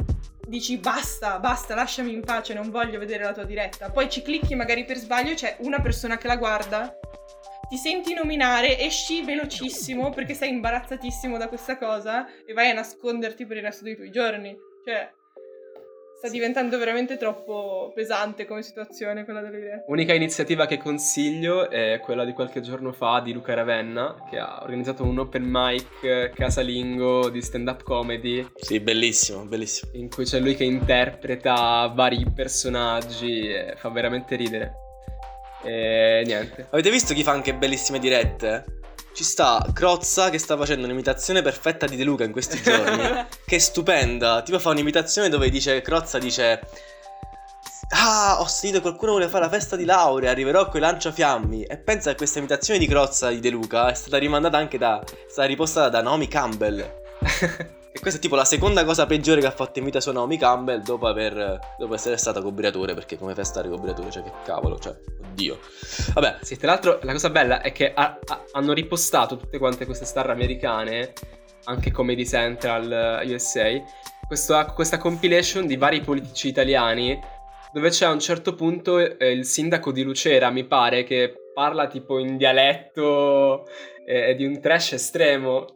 [0.46, 3.90] dici basta, basta, lasciami in pace, non voglio vedere la tua diretta.
[3.90, 6.98] Poi ci clicchi magari per sbaglio, c'è una persona che la guarda,
[7.68, 13.44] ti senti nominare, esci velocissimo perché sei imbarazzatissimo da questa cosa e vai a nasconderti
[13.44, 14.56] per il resto dei tuoi giorni.
[14.84, 15.12] Cioè,
[16.18, 19.84] sta diventando veramente troppo pesante come situazione quella delle idee.
[19.86, 24.58] Unica iniziativa che consiglio è quella di qualche giorno fa di Luca Ravenna, che ha
[24.60, 29.92] organizzato un open mic casalingo di stand-up comedy Sì, bellissimo, bellissimo.
[29.94, 34.72] in cui c'è lui che interpreta vari personaggi e fa veramente ridere.
[35.62, 36.66] E niente.
[36.70, 38.77] Avete visto chi fa anche bellissime dirette?
[39.18, 43.02] Ci sta Crozza che sta facendo un'imitazione perfetta di De Luca in questi giorni.
[43.44, 44.42] che è stupenda.
[44.42, 46.60] Tipo fa un'imitazione dove dice Crozza dice
[47.96, 51.64] Ah, ho sentito che qualcuno vuole fare la festa di laurea, arriverò coi lanciafiammi.
[51.64, 55.02] E pensa che questa imitazione di Crozza di De Luca è stata rimandata anche da.
[55.02, 56.88] è stata ripostata da Naomi Campbell.
[57.90, 60.36] E questa è tipo la seconda cosa peggiore che ha fatto in vita sua Naomi
[60.36, 62.94] Campbell dopo, aver, dopo essere stata cobriatore.
[62.94, 64.10] Perché come fai a stare cobriatore?
[64.10, 64.94] Cioè, che cavolo, cioè,
[65.30, 65.58] oddio.
[66.14, 69.86] Vabbè, Sì, tra l'altro la cosa bella è che ha- ha- hanno ripostato tutte quante
[69.86, 71.12] queste star americane,
[71.64, 73.66] anche Comedy Central eh, USA,
[74.26, 77.18] questo- questa compilation di vari politici italiani,
[77.72, 81.86] dove c'è a un certo punto eh, il sindaco di Lucera, mi pare, che parla
[81.86, 83.66] tipo in dialetto
[84.06, 85.66] eh, di un trash estremo,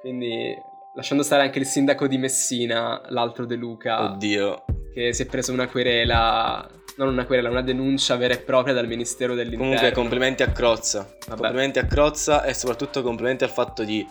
[0.00, 0.54] quindi
[0.94, 4.64] lasciando stare anche il sindaco di Messina, l'altro De Luca oddio.
[4.92, 8.86] che si è preso una querela, non una querela, una denuncia vera e propria dal
[8.86, 9.74] Ministero dell'Interno.
[9.74, 11.16] Comunque complimenti a Crozza.
[11.26, 11.40] Vabbè.
[11.40, 14.06] Complimenti a Crozza e soprattutto complimenti al fatto di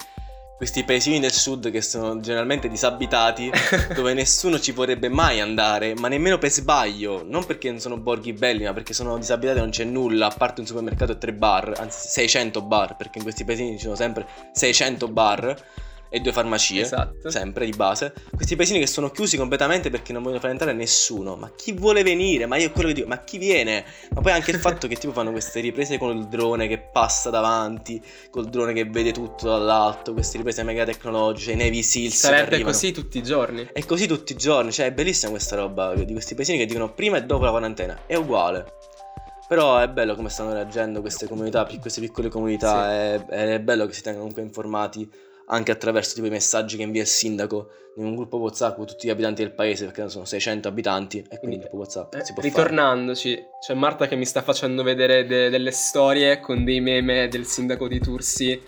[0.56, 3.50] questi paesini del sud che sono generalmente disabitati,
[3.96, 8.34] dove nessuno ci vorrebbe mai andare, ma nemmeno per sbaglio, non perché non sono borghi
[8.34, 11.34] belli, ma perché sono disabitati e non c'è nulla, a parte un supermercato e tre
[11.34, 15.64] bar, anzi 600 bar, perché in questi paesini ci sono sempre 600 bar
[16.14, 16.82] e due farmacie.
[16.82, 17.32] Esatto.
[17.32, 18.14] Sempre di base.
[18.36, 21.36] Questi paesini che sono chiusi completamente perché non vogliono far entrare nessuno.
[21.36, 22.46] Ma chi vuole venire?
[22.46, 23.84] Ma io quello che dico, ma chi viene?
[24.12, 27.32] Ma poi anche il fatto che tipo fanno queste riprese con il drone che passa
[27.32, 28.00] davanti,
[28.30, 32.16] col drone che vede tutto dall'alto, queste riprese mega tecnologiche, i Navy Seals.
[32.16, 33.68] Sarebbe così tutti i giorni.
[33.74, 36.94] È così tutti i giorni, cioè è bellissima questa roba di questi paesini che dicono
[36.94, 38.02] prima e dopo la quarantena.
[38.06, 38.72] È uguale.
[39.48, 42.92] Però è bello come stanno reagendo queste comunità, queste piccole comunità.
[42.92, 45.10] È, è bello che si tengano comunque informati
[45.48, 49.06] anche attraverso tipo i messaggi che invia il sindaco in un gruppo WhatsApp con tutti
[49.08, 52.26] gli abitanti del paese, perché sono 600 abitanti e quindi Quindi, il gruppo WhatsApp Eh,
[52.26, 52.48] si può fare.
[52.54, 57.46] ritornandoci, c'è Marta che mi sta facendo vedere de- delle storie con dei meme del
[57.46, 58.60] sindaco di Tursi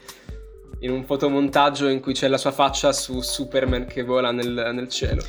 [0.80, 4.90] in un fotomontaggio in cui c'è la sua faccia su Superman che vola nel, nel
[4.90, 5.24] cielo.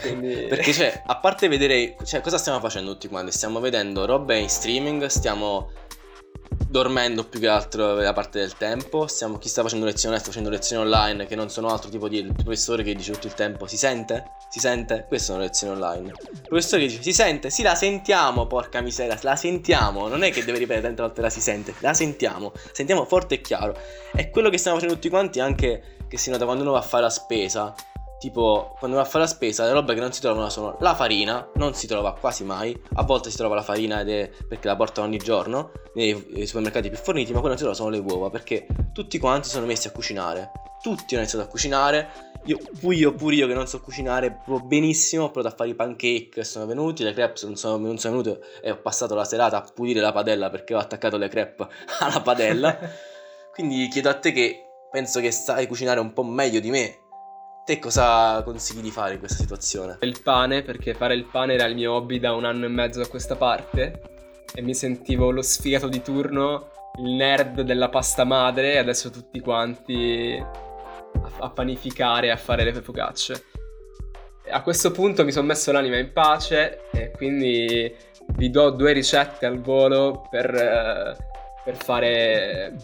[0.00, 0.34] Quindi...
[0.50, 3.32] Perché, cioè, a parte vedere, cioè, cosa stiamo facendo tutti quanti?
[3.32, 5.70] Stiamo vedendo robe in streaming, stiamo
[6.68, 9.06] dormendo più che altro la parte del tempo.
[9.06, 12.18] Stiamo, chi sta facendo lezioni sta facendo lezioni online che non sono altro tipo di
[12.18, 14.32] il professore che dice tutto il tempo si sente?
[14.48, 15.04] Si sente?
[15.08, 16.12] Queste sono lezioni online.
[16.32, 17.50] Il professore che dice si sente?
[17.50, 20.08] Sì, la sentiamo, porca miseria, la sentiamo.
[20.08, 22.52] Non è che deve ripetere tante volte la si sente, la sentiamo.
[22.72, 23.76] Sentiamo forte e chiaro.
[24.14, 26.82] E quello che stiamo facendo tutti quanti anche che si nota quando uno va a
[26.82, 27.74] fare la spesa.
[28.22, 30.94] Tipo, quando va a fare la spesa, le robe che non si trovano sono la
[30.94, 32.72] farina, non si trova quasi mai.
[32.94, 36.46] A volte si trova la farina ed è perché la portano ogni giorno nei, nei
[36.46, 39.66] supermercati più forniti, ma quello non si trova sono le uova perché tutti quanti sono
[39.66, 40.52] messi a cucinare.
[40.80, 42.08] Tutti hanno iniziato a cucinare.
[42.44, 45.70] Io, pure io, pure io che non so cucinare proprio benissimo, ho provato a fare
[45.70, 49.24] i pancake sono venuti, le crepes non sono, non sono venute e ho passato la
[49.24, 51.66] serata a pulire la padella perché ho attaccato le crepe
[51.98, 52.78] alla padella.
[53.52, 54.60] Quindi chiedo a te che
[54.92, 57.01] penso che sai cucinare un po' meglio di me.
[57.64, 59.98] Te cosa consigli di fare in questa situazione?
[60.00, 63.00] il pane, perché fare il pane era il mio hobby da un anno e mezzo
[63.00, 64.02] a questa parte.
[64.52, 69.38] E mi sentivo lo sfigato di turno, il nerd della pasta madre, e adesso tutti
[69.38, 73.44] quanti a, a panificare, a fare le focacce.
[74.42, 77.94] E A questo punto mi sono messo l'anima in pace e quindi
[78.34, 81.16] vi do due ricette al volo per, eh,
[81.62, 82.74] per fare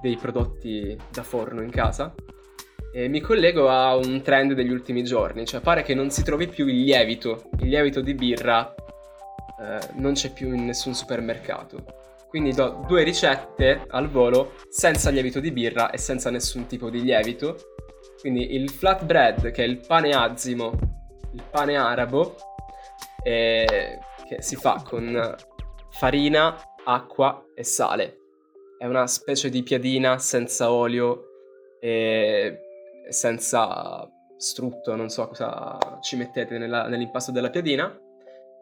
[0.00, 2.14] dei prodotti da forno in casa.
[2.96, 6.48] E mi collego a un trend degli ultimi giorni, cioè pare che non si trovi
[6.48, 11.84] più il lievito, il lievito di birra eh, non c'è più in nessun supermercato.
[12.26, 17.02] Quindi do due ricette al volo senza lievito di birra e senza nessun tipo di
[17.02, 17.58] lievito.
[18.18, 20.72] Quindi il flatbread, che è il pane azimo,
[21.34, 22.36] il pane arabo,
[23.22, 25.36] eh, che si fa con
[25.90, 28.16] farina, acqua e sale.
[28.78, 31.24] È una specie di piadina senza olio
[31.78, 32.60] e
[33.08, 37.98] senza strutto, non so cosa ci mettete nella- nell'impasto della piadina.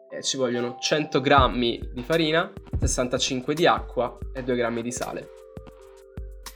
[0.09, 5.29] E ci vogliono 100 grammi di farina, 65 di acqua e 2 grammi di sale.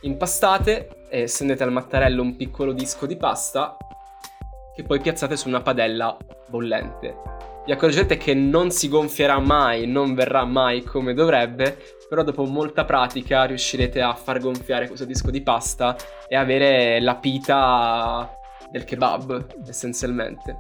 [0.02, 3.76] Impastate e stendete al mattarello un piccolo disco di pasta
[4.74, 6.16] che poi piazzate su una padella
[6.48, 7.18] bollente.
[7.66, 11.78] Vi accorgete che non si gonfierà mai, non verrà mai come dovrebbe,
[12.10, 15.96] però dopo molta pratica riuscirete a far gonfiare questo disco di pasta
[16.28, 18.36] e avere la pita
[18.72, 20.58] del kebab, essenzialmente.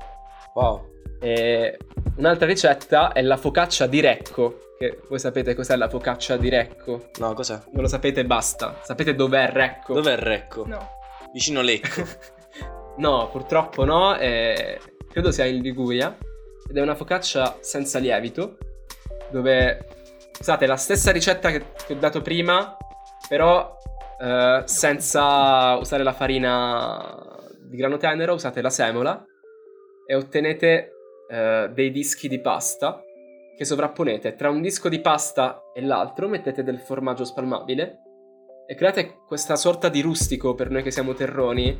[0.53, 0.97] Wow.
[1.19, 1.77] E
[2.17, 7.09] un'altra ricetta è la focaccia di Recco, che voi sapete cos'è la focaccia di Recco?
[7.17, 7.59] No, cos'è?
[7.71, 8.79] Non lo sapete, basta.
[8.83, 9.95] Sapete dov'è Recco?
[9.95, 10.65] Dov'è Recco?
[10.65, 10.97] No.
[11.33, 12.03] Vicino Lecco.
[12.97, 14.79] no, purtroppo no, eh,
[15.11, 16.15] credo sia in Liguria.
[16.69, 18.57] Ed è una focaccia senza lievito,
[19.31, 19.98] dove
[20.39, 22.77] usate la stessa ricetta che, che ho dato prima,
[23.27, 23.77] però
[24.19, 29.23] eh, senza usare la farina di grano tenero, usate la semola
[30.05, 30.91] e ottenete
[31.29, 33.01] eh, dei dischi di pasta
[33.55, 37.99] che sovrapponete tra un disco di pasta e l'altro, mettete del formaggio spalmabile
[38.65, 41.77] e create questa sorta di rustico per noi che siamo terroni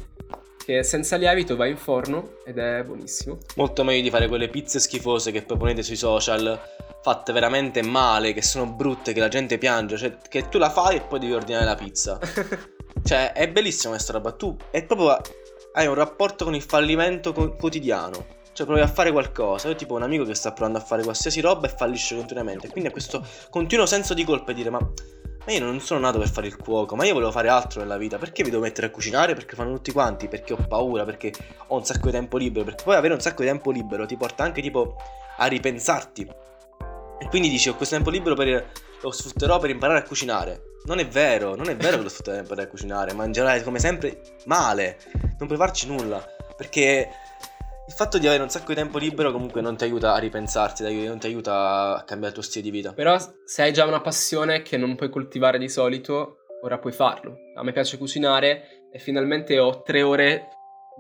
[0.66, 3.38] che senza lievito va in forno ed è buonissimo.
[3.56, 6.60] Molto meglio di fare quelle pizze schifose che proponete sui social,
[7.02, 10.98] fatte veramente male, che sono brutte, che la gente piange, cioè che tu la fai
[10.98, 12.20] e poi devi ordinare la pizza.
[13.04, 15.18] cioè, è bellissima questa roba, tu è proprio
[15.74, 18.38] hai un rapporto con il fallimento quotidiano.
[18.52, 21.40] Cioè provi a fare qualcosa, io tipo un amico che sta provando a fare qualsiasi
[21.40, 22.68] roba e fallisce continuamente.
[22.68, 24.80] Quindi ha questo continuo senso di colpa e dire ma
[25.46, 27.98] ma io non sono nato per fare il cuoco, ma io volevo fare altro nella
[27.98, 28.18] vita.
[28.18, 29.34] Perché mi devo mettere a cucinare?
[29.34, 30.28] Perché fanno tutti quanti?
[30.28, 31.06] Perché ho paura?
[31.06, 31.34] Perché
[31.68, 32.66] ho un sacco di tempo libero?
[32.66, 34.96] Perché poi avere un sacco di tempo libero ti porta anche tipo
[35.38, 36.30] a ripensarti.
[37.22, 38.72] E quindi dici ho questo tempo libero per
[39.02, 40.62] lo sfrutterò per imparare a cucinare.
[40.86, 43.80] Non è vero, non è vero che lo sfrutterò per imparare a cucinare, mangerai come
[43.80, 44.98] sempre male.
[45.38, 46.24] Non puoi farci nulla.
[46.56, 47.10] Perché
[47.90, 51.08] il fatto di avere un sacco di tempo libero comunque non ti aiuta a ripensarti,
[51.08, 52.94] non ti aiuta a cambiare il tuo stile di vita.
[52.94, 57.36] Però se hai già una passione che non puoi coltivare di solito, ora puoi farlo.
[57.56, 60.50] A me piace cucinare e finalmente ho tre ore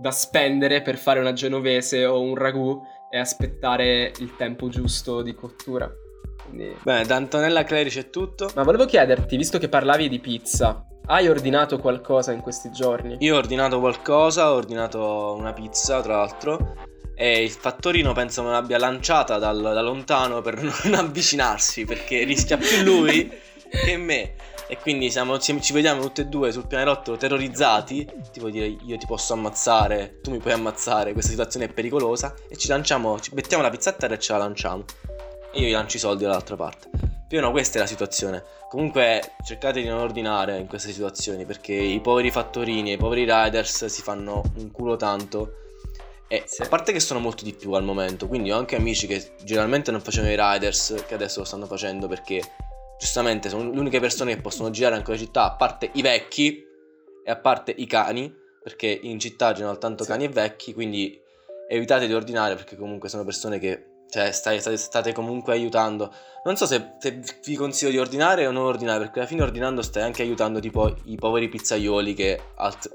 [0.02, 5.36] da spendere per fare una genovese o un ragù e aspettare il tempo giusto di
[5.36, 5.88] cottura.
[6.44, 6.76] Quindi...
[6.82, 8.50] Bene, da Antonella Clerici è tutto.
[8.56, 13.18] Ma volevo chiederti, visto che parlavi di pizza, hai ordinato qualcosa in questi giorni?
[13.20, 16.76] Io ho ordinato qualcosa, ho ordinato una pizza tra l'altro
[17.16, 22.58] e il fattorino penso me l'abbia lanciata dal, da lontano per non avvicinarsi perché rischia
[22.58, 23.30] più lui
[23.70, 24.36] che me.
[24.68, 28.08] E quindi siamo, ci, vediamo tutti e due sul pianerottolo terrorizzati.
[28.32, 32.36] Ti vuoi dire io ti posso ammazzare, tu mi puoi ammazzare, questa situazione è pericolosa.
[32.48, 34.86] E ci lanciamo, ci mettiamo la pizza a terra e ce la lanciamo.
[35.52, 37.19] E io gli lancio i soldi dall'altra parte.
[37.30, 38.44] Più o meno questa è la situazione.
[38.70, 43.24] Comunque cercate di non ordinare in queste situazioni perché i poveri fattorini e i poveri
[43.24, 45.54] riders si fanno un culo tanto.
[46.28, 46.64] E Sì.
[46.64, 49.92] a parte che sono molto di più al momento, quindi ho anche amici che generalmente
[49.92, 52.42] non facevano i riders che adesso lo stanno facendo perché
[52.98, 56.64] giustamente sono le uniche persone che possono girare anche la città, a parte i vecchi
[57.24, 60.10] e a parte i cani, perché in città girano tanto Sì.
[60.10, 61.16] cani e vecchi, quindi
[61.68, 66.12] evitate di ordinare perché comunque sono persone che cioè, stai- state, state comunque aiutando.
[66.44, 69.82] Non so se, se vi consiglio di ordinare o non ordinare, perché alla fine ordinando
[69.82, 72.90] stai anche aiutando tipo i poveri pizzaioli che alt-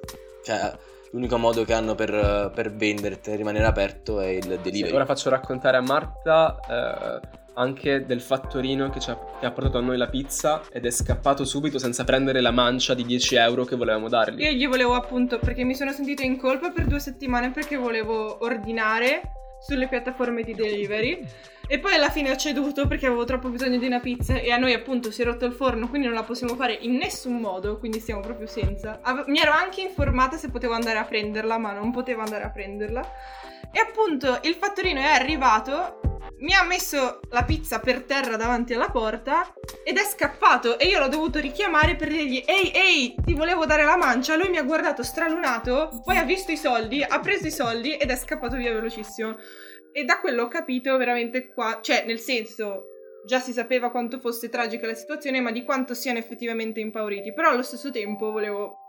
[0.45, 0.73] cioè,
[1.13, 4.95] l'unico modo che hanno per, per vendere e rimanere aperto è il Sì, delivery.
[4.95, 9.79] ora faccio raccontare a Marta eh, anche del fattorino che, ci ha, che ha portato
[9.79, 13.65] a noi la pizza ed è scappato subito senza prendere la mancia di 10 euro
[13.65, 14.41] che volevamo dargli.
[14.43, 18.43] Io gli volevo appunto, perché mi sono sentita in colpa per due settimane perché volevo
[18.45, 19.21] ordinare
[19.65, 21.27] sulle piattaforme di delivery.
[21.67, 24.59] E poi alla fine ho ceduto perché avevo troppo bisogno di una pizza e a
[24.59, 27.79] noi appunto si è rotto il forno quindi non la possiamo fare in nessun modo
[27.79, 28.99] quindi stiamo proprio senza.
[29.01, 32.51] Ave- mi ero anche informata se potevo andare a prenderla ma non potevo andare a
[32.51, 33.03] prenderla.
[33.73, 38.91] E appunto il fattorino è arrivato mi ha messo la pizza per terra davanti alla
[38.91, 39.53] porta
[39.85, 43.85] ed è scappato e io l'ho dovuto richiamare per dirgli ehi ehi ti volevo dare
[43.85, 44.37] la mancia.
[44.37, 48.11] Lui mi ha guardato stralunato poi ha visto i soldi ha preso i soldi ed
[48.11, 49.37] è scappato via velocissimo.
[49.93, 52.87] E da quello ho capito veramente qua cioè nel senso
[53.25, 57.33] già si sapeva quanto fosse tragica la situazione ma di quanto siano effettivamente impauriti.
[57.33, 58.84] Però allo stesso tempo volevo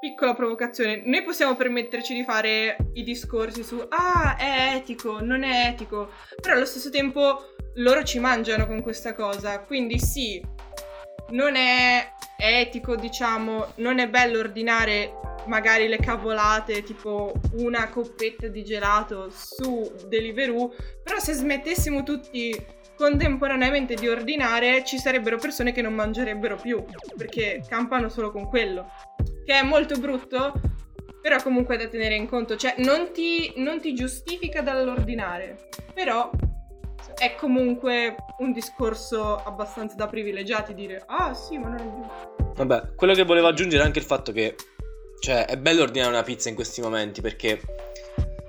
[0.00, 5.68] Piccola provocazione, noi possiamo permetterci di fare i discorsi su ah, è etico, non è
[5.68, 6.08] etico,
[6.40, 10.42] però allo stesso tempo loro ci mangiano con questa cosa, quindi sì,
[11.32, 15.12] non è etico, diciamo, non è bello ordinare
[15.48, 22.56] magari le cavolate, tipo una coppetta di gelato su Deliveroo, però se smettessimo tutti
[23.00, 26.84] contemporaneamente di ordinare ci sarebbero persone che non mangerebbero più,
[27.16, 28.92] perché campano solo con quello,
[29.46, 30.52] che è molto brutto,
[31.22, 36.30] però comunque è da tenere in conto, cioè non ti, non ti giustifica dall'ordinare, però
[37.16, 42.52] è comunque un discorso abbastanza da privilegiati dire ah sì ma non è giusto.
[42.54, 44.56] Vabbè, quello che volevo aggiungere è anche il fatto che,
[45.20, 47.62] cioè, è bello ordinare una pizza in questi momenti perché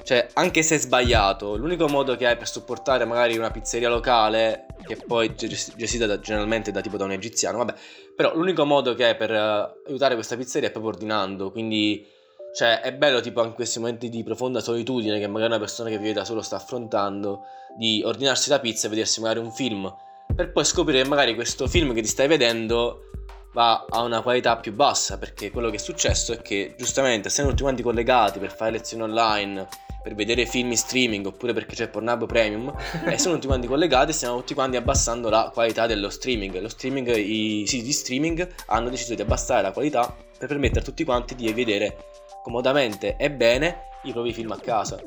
[0.03, 4.65] Cioè, anche se è sbagliato, l'unico modo che hai per supportare magari una pizzeria locale,
[4.85, 7.73] che poi gestita da- generalmente da tipo da un egiziano, vabbè,
[8.15, 12.05] però l'unico modo che hai per eh, aiutare questa pizzeria è proprio ordinando, quindi
[12.53, 15.97] cioè è bello tipo in questi momenti di profonda solitudine che magari una persona che
[15.97, 17.43] vive da solo sta affrontando,
[17.77, 19.93] di ordinarsi la pizza e vedersi magari un film,
[20.35, 23.11] per poi scoprire che magari questo film che ti stai vedendo
[23.53, 27.51] va a una qualità più bassa, perché quello che è successo è che giustamente essendo
[27.51, 29.67] tutti quanti collegati per fare lezioni online,
[30.01, 32.73] per vedere film in streaming oppure perché c'è Pornhub Premium
[33.05, 36.59] e sono tutti quanti collegati stiamo tutti quanti abbassando la qualità dello streaming.
[36.59, 40.83] Lo streaming, i siti di streaming hanno deciso di abbassare la qualità per permettere a
[40.83, 42.09] tutti quanti di vedere
[42.41, 44.99] comodamente e bene i propri film a casa.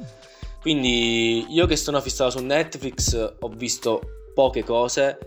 [0.61, 4.01] Quindi io che sono fissato su Netflix ho visto
[4.33, 5.19] poche cose,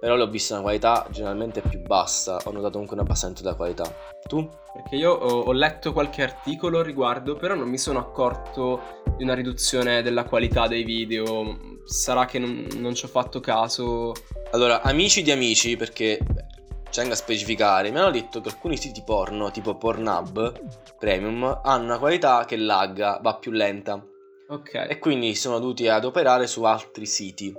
[0.00, 3.54] però le ho viste una qualità generalmente più bassa, ho notato comunque un abbassamento della
[3.54, 3.92] qualità.
[4.26, 4.48] Tu?
[4.74, 9.24] Perché io ho, ho letto qualche articolo al riguardo, però non mi sono accorto di
[9.24, 11.80] una riduzione della qualità dei video.
[11.84, 14.12] Sarà che non, non ci ho fatto caso.
[14.52, 16.44] Allora, amici di amici, perché beh,
[16.90, 20.60] tengo a specificare, mi hanno detto che alcuni siti porno, tipo Pornhub
[20.98, 24.02] Premium, hanno una qualità che lagga, va più lenta
[24.50, 24.86] Ok.
[24.88, 27.54] e quindi sono dovuti adoperare su altri siti.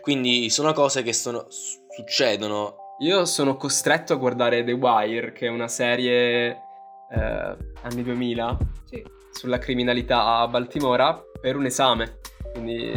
[0.00, 2.76] Quindi sono cose che sono- su- succedono.
[3.00, 6.48] Io sono costretto a guardare The Wire, che è una serie
[7.10, 9.02] eh, anni 2000 Sì.
[9.32, 12.18] sulla criminalità a Baltimora, per un esame.
[12.52, 12.92] Quindi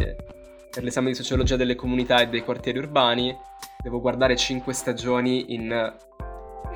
[0.70, 3.34] per l'esame di sociologia delle comunità e dei quartieri urbani
[3.82, 5.94] devo guardare 5 stagioni in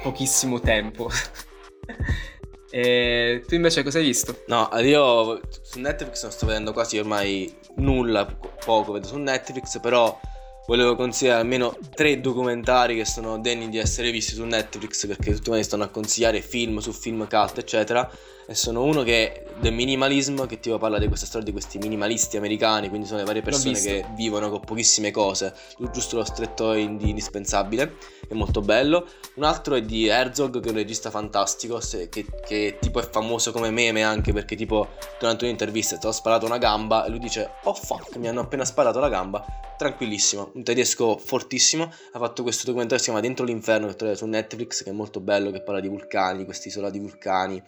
[0.03, 1.09] pochissimo tempo.
[2.79, 4.43] e tu invece cosa hai visto?
[4.49, 10.21] No, io su Netflix non sto vedendo quasi ormai nulla, poco vedo su Netflix, però
[10.67, 15.49] volevo consigliare almeno tre documentari che sono degni di essere visti su Netflix perché tutti
[15.49, 18.11] quanti stanno a consigliare film su film cult, eccetera.
[18.49, 21.79] E sono uno che è The Minimalism, che tipo parla di questa storia di questi
[21.79, 25.53] minimalisti americani, quindi sono le varie persone che vivono con pochissime cose,
[25.93, 27.97] giusto lo stretto indi- indispensabile,
[28.29, 29.09] è molto bello.
[29.35, 33.09] Un altro è di Herzog, che è un regista fantastico, se- che, che tipo è
[33.11, 37.19] famoso come meme anche perché tipo durante un'intervista ti ho sparato una gamba e lui
[37.19, 39.45] dice oh fuck mi hanno appena sparato la gamba.
[39.77, 44.19] Tranquillissimo un tedesco fortissimo ha fatto questo documentario che si chiama Dentro l'inferno che trovate
[44.19, 47.63] su Netflix che è molto bello che parla di vulcani questi isolati vulcani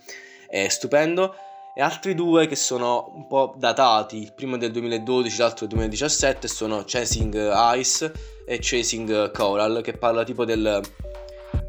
[0.49, 1.35] è stupendo.
[1.75, 6.49] E altri due che sono un po' datati il primo del 2012 l'altro del 2017
[6.49, 8.13] sono Chasing Ice
[8.45, 10.81] e Chasing Coral che parla tipo del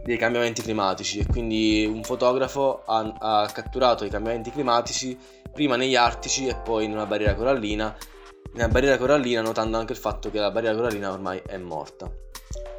[0.03, 1.19] dei cambiamenti climatici.
[1.19, 5.15] E quindi un fotografo ha, ha catturato i cambiamenti climatici
[5.53, 7.95] prima negli artici e poi in una barriera corallina.
[8.53, 12.09] Nella barriera corallina notando anche il fatto che la barriera corallina ormai è morta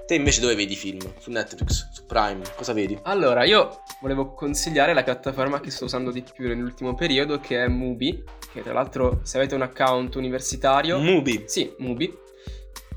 [0.07, 1.01] te invece dove vedi i film?
[1.19, 1.89] su Netflix?
[1.93, 2.43] su Prime?
[2.57, 2.99] cosa vedi?
[3.03, 7.69] Allora, io volevo consigliare la piattaforma che sto usando di più nell'ultimo periodo, che è
[7.69, 10.99] Mubi, che tra l'altro se avete un account universitario...
[10.99, 12.13] Mubi Sì, Mubi.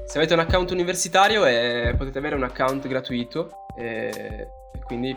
[0.05, 4.09] Se avete un account universitario eh, potete avere un account gratuito e,
[4.73, 5.15] e quindi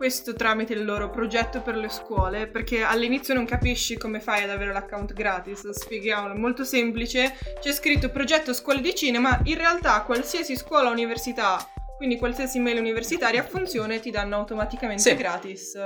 [0.00, 4.48] Questo tramite il loro progetto per le scuole, perché all'inizio non capisci come fai ad
[4.48, 5.68] avere l'account gratis.
[5.68, 7.36] Spieghiamolo, molto semplice.
[7.60, 11.58] C'è scritto progetto scuole di cinema, in realtà qualsiasi scuola o università,
[11.98, 15.14] quindi qualsiasi mail universitaria funziona e ti danno automaticamente Sì.
[15.16, 15.76] gratis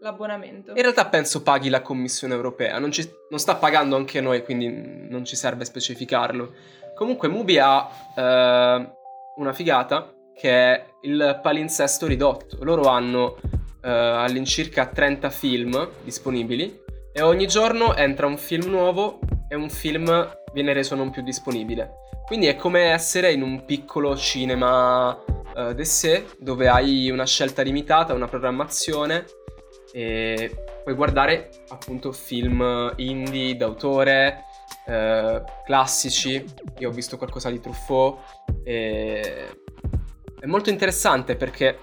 [0.00, 0.70] l'abbonamento.
[0.70, 4.66] in realtà penso paghi la Commissione europea, non, ci- non sta pagando anche noi, quindi
[5.10, 6.54] non ci serve specificarlo.
[6.94, 7.86] Comunque Mubi ha
[8.16, 8.92] eh,
[9.36, 12.58] una figata che è il palinsesto ridotto.
[12.62, 13.36] Loro hanno
[13.82, 16.80] eh, all'incirca 30 film disponibili
[17.12, 22.00] e ogni giorno entra un film nuovo e un film viene reso non più disponibile.
[22.24, 25.18] Quindi è come essere in un piccolo cinema
[25.54, 29.24] eh, d'essè dove hai una scelta limitata, una programmazione
[29.92, 34.44] e puoi guardare appunto film indie d'autore,
[34.86, 36.42] eh, classici.
[36.78, 38.18] Io ho visto qualcosa di Truffaut
[38.64, 39.48] e
[40.42, 41.78] è molto interessante perché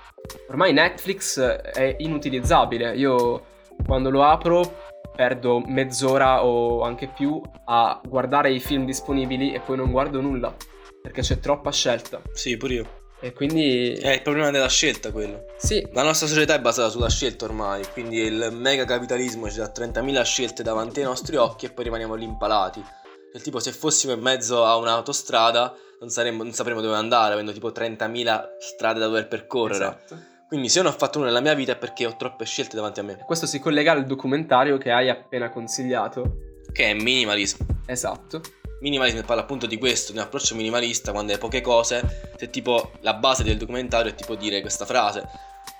[0.50, 2.94] ormai Netflix è inutilizzabile.
[2.94, 3.46] Io
[3.86, 9.78] quando lo apro perdo mezz'ora o anche più a guardare i film disponibili e poi
[9.78, 10.54] non guardo nulla
[11.02, 12.22] perché c'è troppa scelta.
[12.34, 12.86] sì pure io
[13.22, 17.10] E quindi è il problema della scelta quello sì, La nostra società è basata sulla
[17.10, 21.72] scelta ormai, quindi il mega capitalismo ci dà 30.000 scelte davanti ai nostri occhi e
[21.72, 22.84] poi rimaniamo lì impalati.
[23.32, 27.52] Del tipo se fossimo in mezzo a un'autostrada non, saremmo- non sapremmo dove andare, avendo
[27.52, 29.84] tipo 30.000 strade da dover percorrere.
[29.84, 30.18] esatto.
[30.48, 32.76] Quindi se io non ho fatto una nella mia vita è perché ho troppe scelte
[32.76, 33.24] davanti a me.
[33.26, 36.38] Questo si collega al documentario che hai appena consigliato.
[36.72, 37.68] Che è minimalismo.
[37.86, 38.42] Esatto.
[38.80, 42.32] Minimalismo parla appunto di questo, di un approccio minimalista quando hai poche cose.
[42.36, 45.28] Se tipo la base del documentario è tipo dire questa frase.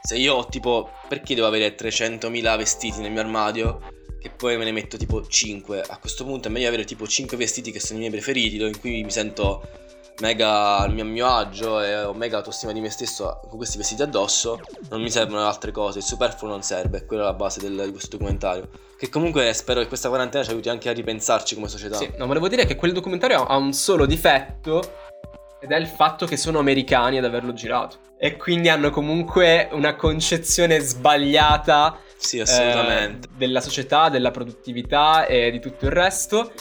[0.04, 3.98] Se io ho tipo, perché devo avere 300.000 vestiti nel mio armadio?
[4.20, 5.82] che poi me ne metto tipo 5.
[5.82, 8.78] A questo punto è meglio avere tipo 5 vestiti che sono i miei preferiti, in
[8.78, 9.66] cui mi sento
[10.20, 14.60] mega a mio agio e ho mega autostima di me stesso con questi vestiti addosso.
[14.90, 17.92] Non mi servono altre cose, il superfluo non serve, quella è la base del- di
[17.92, 18.70] questo documentario.
[18.98, 21.96] Che comunque spero che questa quarantena ci aiuti anche a ripensarci come società.
[21.96, 24.82] Sì, no, volevo dire che quel documentario ha un solo difetto
[25.62, 27.98] ed è il fatto che sono americani ad averlo girato.
[28.18, 33.28] E quindi hanno comunque una concezione sbagliata Sì, assolutamente.
[33.28, 36.52] eh, della società, della produttività e di tutto il resto.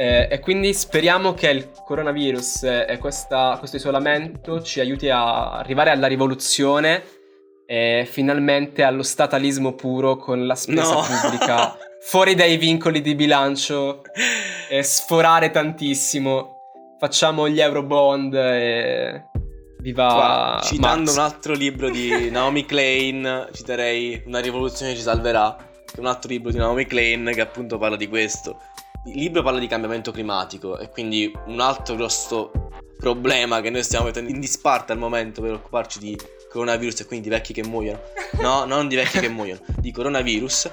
[0.00, 5.90] Eh, e quindi speriamo che il coronavirus e questa- questo isolamento ci aiuti a arrivare
[5.90, 7.02] alla rivoluzione
[7.66, 11.02] e finalmente allo statalismo puro con la spesa No.
[11.02, 14.00] pubblica fuori dai vincoli di bilancio
[14.70, 16.56] e sforare tantissimo.
[16.98, 19.24] Facciamo gli Eurobond e
[19.80, 21.14] viva Qua, citando Marx.
[21.16, 26.30] un altro libro di Naomi Klein, citerei Una rivoluzione ci salverà, che è un altro
[26.30, 28.58] libro di Naomi Klein che appunto parla di questo.
[29.12, 32.52] Il libro parla di cambiamento climatico e quindi un altro grosso
[32.96, 36.16] problema che noi stiamo mettendo in disparte al momento per occuparci di
[36.48, 37.98] coronavirus e quindi di vecchi che muoiono.
[38.40, 40.70] No, non di vecchi che muoiono, di coronavirus.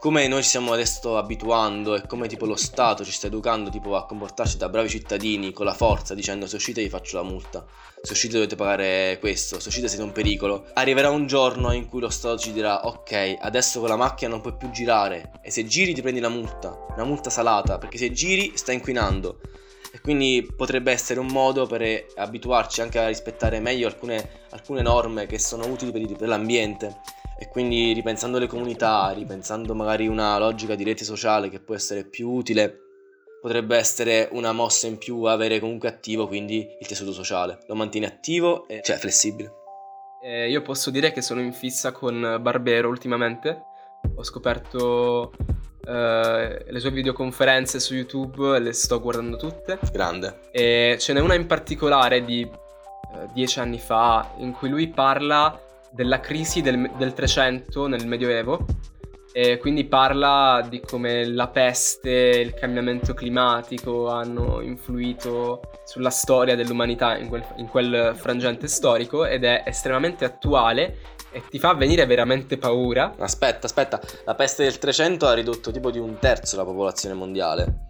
[0.00, 3.96] Come noi ci stiamo adesso abituando e come tipo lo Stato ci sta educando tipo
[3.96, 7.66] a comportarci da bravi cittadini con la forza dicendo se uscite vi faccio la multa
[8.02, 10.64] se uscite dovete pagare questo, se uscite siete un pericolo.
[10.72, 14.40] Arriverà un giorno in cui lo Stato ci dirà ok, adesso con la macchina non
[14.40, 18.10] puoi più girare e se giri ti prendi la multa, una multa salata, perché se
[18.10, 19.40] giri stai inquinando.
[19.92, 25.26] E quindi potrebbe essere un modo per abituarci anche a rispettare meglio alcune, alcune norme
[25.26, 27.00] che sono utili per, per l'ambiente.
[27.42, 32.04] E quindi ripensando le comunità, ripensando magari una logica di rete sociale che può essere
[32.04, 32.80] più utile,
[33.40, 37.60] potrebbe essere una mossa in più avere comunque attivo quindi il tessuto sociale.
[37.66, 39.54] Lo mantiene attivo e cioè flessibile.
[40.22, 43.62] Eh, io posso dire che sono in fissa con Barbero ultimamente.
[44.16, 45.32] Ho scoperto
[45.86, 49.78] eh, le sue videoconferenze su YouTube, le sto guardando tutte.
[49.90, 50.40] Grande.
[50.52, 55.58] E ce n'è una in particolare di eh, dieci anni fa in cui lui parla
[55.92, 58.64] della crisi del, del 300 nel Medioevo.
[59.32, 66.56] E quindi parla di come la peste e il cambiamento climatico hanno influito sulla storia
[66.56, 70.96] dell'umanità in quel, in quel frangente storico ed è estremamente attuale
[71.30, 73.14] e ti fa venire veramente paura.
[73.18, 77.88] Aspetta, aspetta, la peste del 300 ha ridotto tipo di un terzo la popolazione mondiale.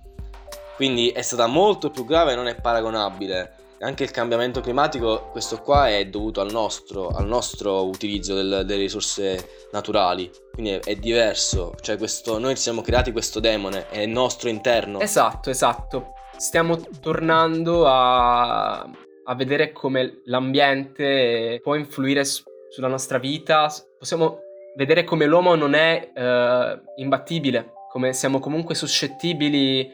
[0.77, 3.55] Quindi è stata molto più grave e non è paragonabile.
[3.83, 8.83] Anche il cambiamento climatico, questo qua è dovuto al nostro, al nostro utilizzo del- delle
[8.83, 10.31] risorse naturali.
[10.53, 11.73] Quindi è, è diverso.
[11.81, 15.01] Cioè, questo, noi siamo creati questo demone, è nostro interno.
[15.01, 16.13] Esatto, esatto.
[16.37, 23.73] Stiamo tornando a, a vedere come l'ambiente può influire su- sulla nostra vita.
[23.99, 24.41] Possiamo
[24.77, 29.91] vedere come l'uomo non è eh, imbattibile, come siamo comunque suscettibili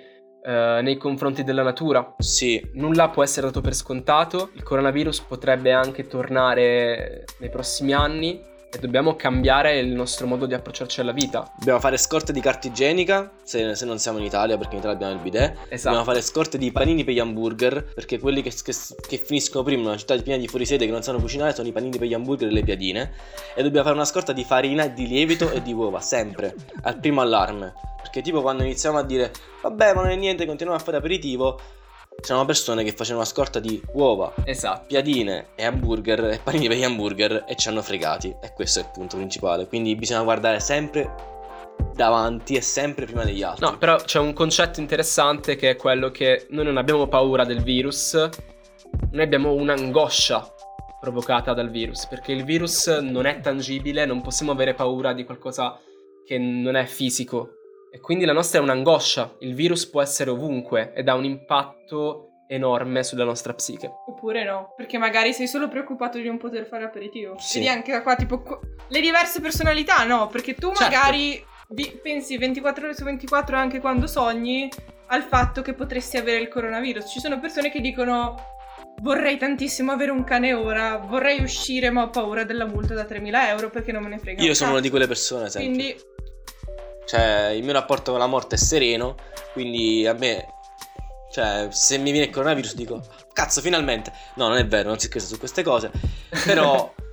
[0.46, 2.14] eh, nei confronti della natura.
[2.18, 8.54] Sì, Nulla può essere dato per scontato, il coronavirus potrebbe anche tornare nei prossimi anni
[8.68, 11.50] e dobbiamo cambiare il nostro modo di approcciarci alla vita.
[11.56, 14.96] Dobbiamo fare scorte di carta igienica, se, se non siamo in Italia, perché in Italia
[14.96, 15.48] abbiamo il bidet.
[15.50, 16.04] Dobbiamo Esatto.
[16.04, 18.74] fare scorte di panini per gli hamburger, perché quelli che, che-
[19.08, 21.72] che finiscono prima in una città piena di fuorisede che non sanno cucinare sono i
[21.72, 23.12] panini per gli hamburger e le piadine.
[23.54, 27.20] E dobbiamo fare una scorta di farina, di lievito e di uova, sempre, al primo
[27.22, 27.72] allarme.
[28.02, 31.58] Perché tipo quando iniziamo a dire, vabbè ma non è niente, continuiamo a fare aperitivo,
[32.20, 34.86] c'erano persone che facevano una scorta di uova, Esatto.
[34.86, 38.82] piadine e hamburger e panini per gli hamburger e ci hanno fregati e questo è
[38.82, 41.34] il punto principale quindi bisogna guardare sempre
[41.94, 46.10] davanti e sempre prima degli altri No, però c'è un concetto interessante che è quello
[46.10, 48.14] che noi non abbiamo paura del virus,
[49.10, 50.54] noi abbiamo un'angoscia
[51.00, 55.78] provocata dal virus, perché il virus non è tangibile, non possiamo avere paura di qualcosa
[56.24, 57.55] che non è fisico.
[57.96, 62.42] E quindi la nostra è un'angoscia, il virus può essere ovunque ed ha un impatto
[62.46, 63.90] enorme sulla nostra psiche.
[64.06, 67.36] Oppure no, perché magari sei solo preoccupato di non poter fare aperitivo.
[67.38, 67.58] Sì.
[67.58, 68.42] Vedi anche qua, tipo,
[68.88, 70.26] le diverse personalità, no?
[70.26, 70.82] Perché tu Certo.
[70.82, 74.68] magari vi- pensi 24 ore su 24 anche quando sogni
[75.06, 77.10] al fatto che potresti avere il coronavirus.
[77.10, 78.34] Ci sono persone che dicono
[79.00, 83.48] vorrei tantissimo avere un cane ora, vorrei uscire ma ho paura della multa da 3.000
[83.48, 84.42] euro perché non me ne frega.
[84.42, 85.96] io sono una di quelle persone sempre Quindi
[87.06, 89.16] cioè il mio rapporto con la morte è sereno
[89.52, 90.46] quindi a me
[91.32, 93.02] cioè se mi viene il coronavirus dico
[93.32, 95.90] cazzo finalmente no non è vero non si scherza su queste cose
[96.44, 96.92] però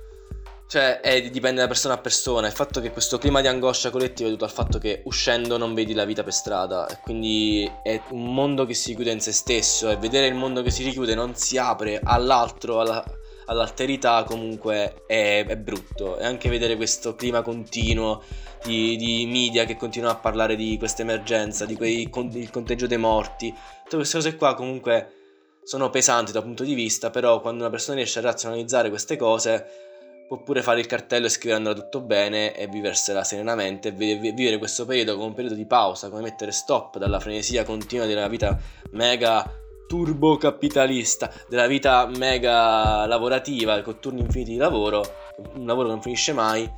[0.66, 2.48] Cioè, è- dipende da persona a persona.
[2.48, 5.72] Il fatto che questo clima di angoscia collettiva è dovuto al fatto che uscendo non
[5.72, 6.88] vedi la vita per strada.
[6.88, 9.88] E quindi è un mondo che si chiude in se stesso.
[9.90, 13.04] E vedere il mondo che si richiude non si apre all'altro, alla-
[13.46, 16.18] all'alterità comunque è, è brutto.
[16.18, 18.22] E anche vedere questo clima continuo
[18.64, 22.86] di, di media che continuano a parlare di questa emergenza, di quei, con, il conteggio
[22.86, 23.52] dei morti,
[23.84, 25.12] tutte queste cose qua comunque
[25.64, 29.66] sono pesanti dal punto di vista, però quando una persona riesce a razionalizzare queste cose
[30.26, 34.58] può pure fare il cartello e scrivere andrà tutto bene e viversela serenamente e vivere
[34.58, 38.58] questo periodo come un periodo di pausa, come mettere stop dalla frenesia continua della vita
[38.92, 45.04] mega turbo capitalista, della vita mega lavorativa, con turni infiniti di lavoro,
[45.54, 46.70] un lavoro che non finisce mai,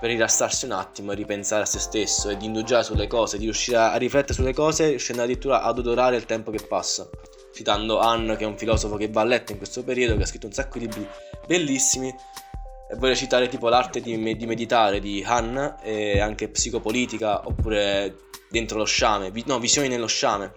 [0.00, 3.44] per rilassarsi un attimo e ripensare a se stesso e di indugiare sulle cose, di
[3.44, 7.08] riuscire a riflettere sulle cose, riuscendo addirittura ad odorare il tempo che passa.
[7.54, 10.26] Citando Anne, che è un filosofo che va a letto in questo periodo, che ha
[10.26, 11.06] scritto un sacco di libri
[11.46, 18.16] bellissimi, e voglio citare tipo l'arte di, di meditare di Han e anche psicopolitica oppure
[18.50, 20.52] dentro lo sciame, no, visioni nello sciame.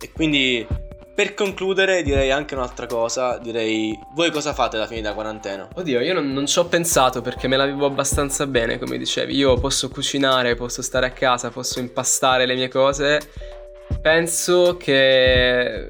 [0.00, 0.66] E quindi
[1.20, 5.68] per concludere direi anche un'altra cosa, direi voi cosa fate alla fine della quarantena?
[5.74, 9.36] Oddio, io non, non ci ho pensato perché me la vivo abbastanza bene, come dicevi,
[9.36, 13.20] io posso cucinare, posso stare a casa, posso impastare le mie cose.
[14.00, 15.88] Penso che...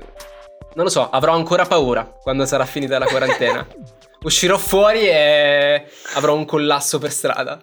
[0.75, 3.65] Non lo so, avrò ancora paura quando sarà finita la quarantena.
[4.25, 7.63] Uscirò fuori e avrò un collasso per strada.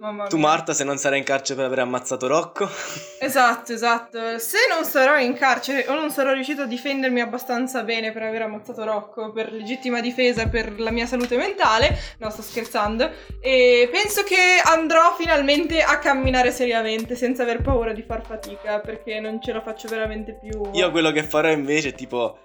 [0.00, 0.48] Mamma tu mia.
[0.48, 2.68] Marta se non sarai in carcere per aver ammazzato Rocco?
[3.20, 4.38] Esatto, esatto.
[4.38, 8.42] Se non sarò in carcere o non sarò riuscito a difendermi abbastanza bene per aver
[8.42, 14.24] ammazzato Rocco, per legittima difesa, per la mia salute mentale, no sto scherzando, e penso
[14.24, 19.52] che andrò finalmente a camminare seriamente senza aver paura di far fatica perché non ce
[19.52, 20.70] la faccio veramente più.
[20.72, 22.38] Io quello che farò invece è tipo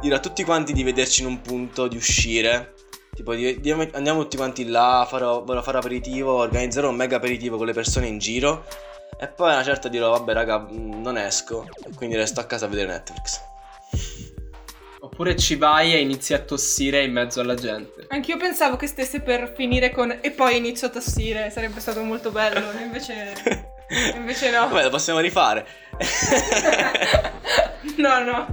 [0.00, 2.74] dire a tutti quanti di vederci in un punto, di uscire
[3.22, 7.56] Tipo, di, di, andiamo tutti quanti là, farò, vorrò fare aperitivo, organizzerò un mega aperitivo
[7.56, 8.66] con le persone in giro.
[9.16, 11.68] E poi a una certa dirò, vabbè raga, mm, non esco.
[11.84, 13.40] E quindi resto a casa a vedere Netflix.
[14.98, 18.06] Oppure ci vai e inizi a tossire in mezzo alla gente.
[18.08, 22.32] Anch'io pensavo che stesse per finire con e poi inizio a tossire, sarebbe stato molto
[22.32, 23.70] bello, invece...
[24.16, 24.66] Invece no.
[24.68, 25.64] Vabbè, lo possiamo rifare.
[27.98, 28.52] no, no.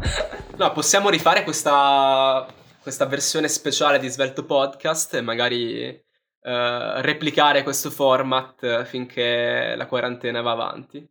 [0.57, 2.45] No, possiamo rifare questa
[2.81, 10.41] questa versione speciale di Svelto Podcast e magari eh, replicare questo format finché la quarantena
[10.41, 11.07] va avanti.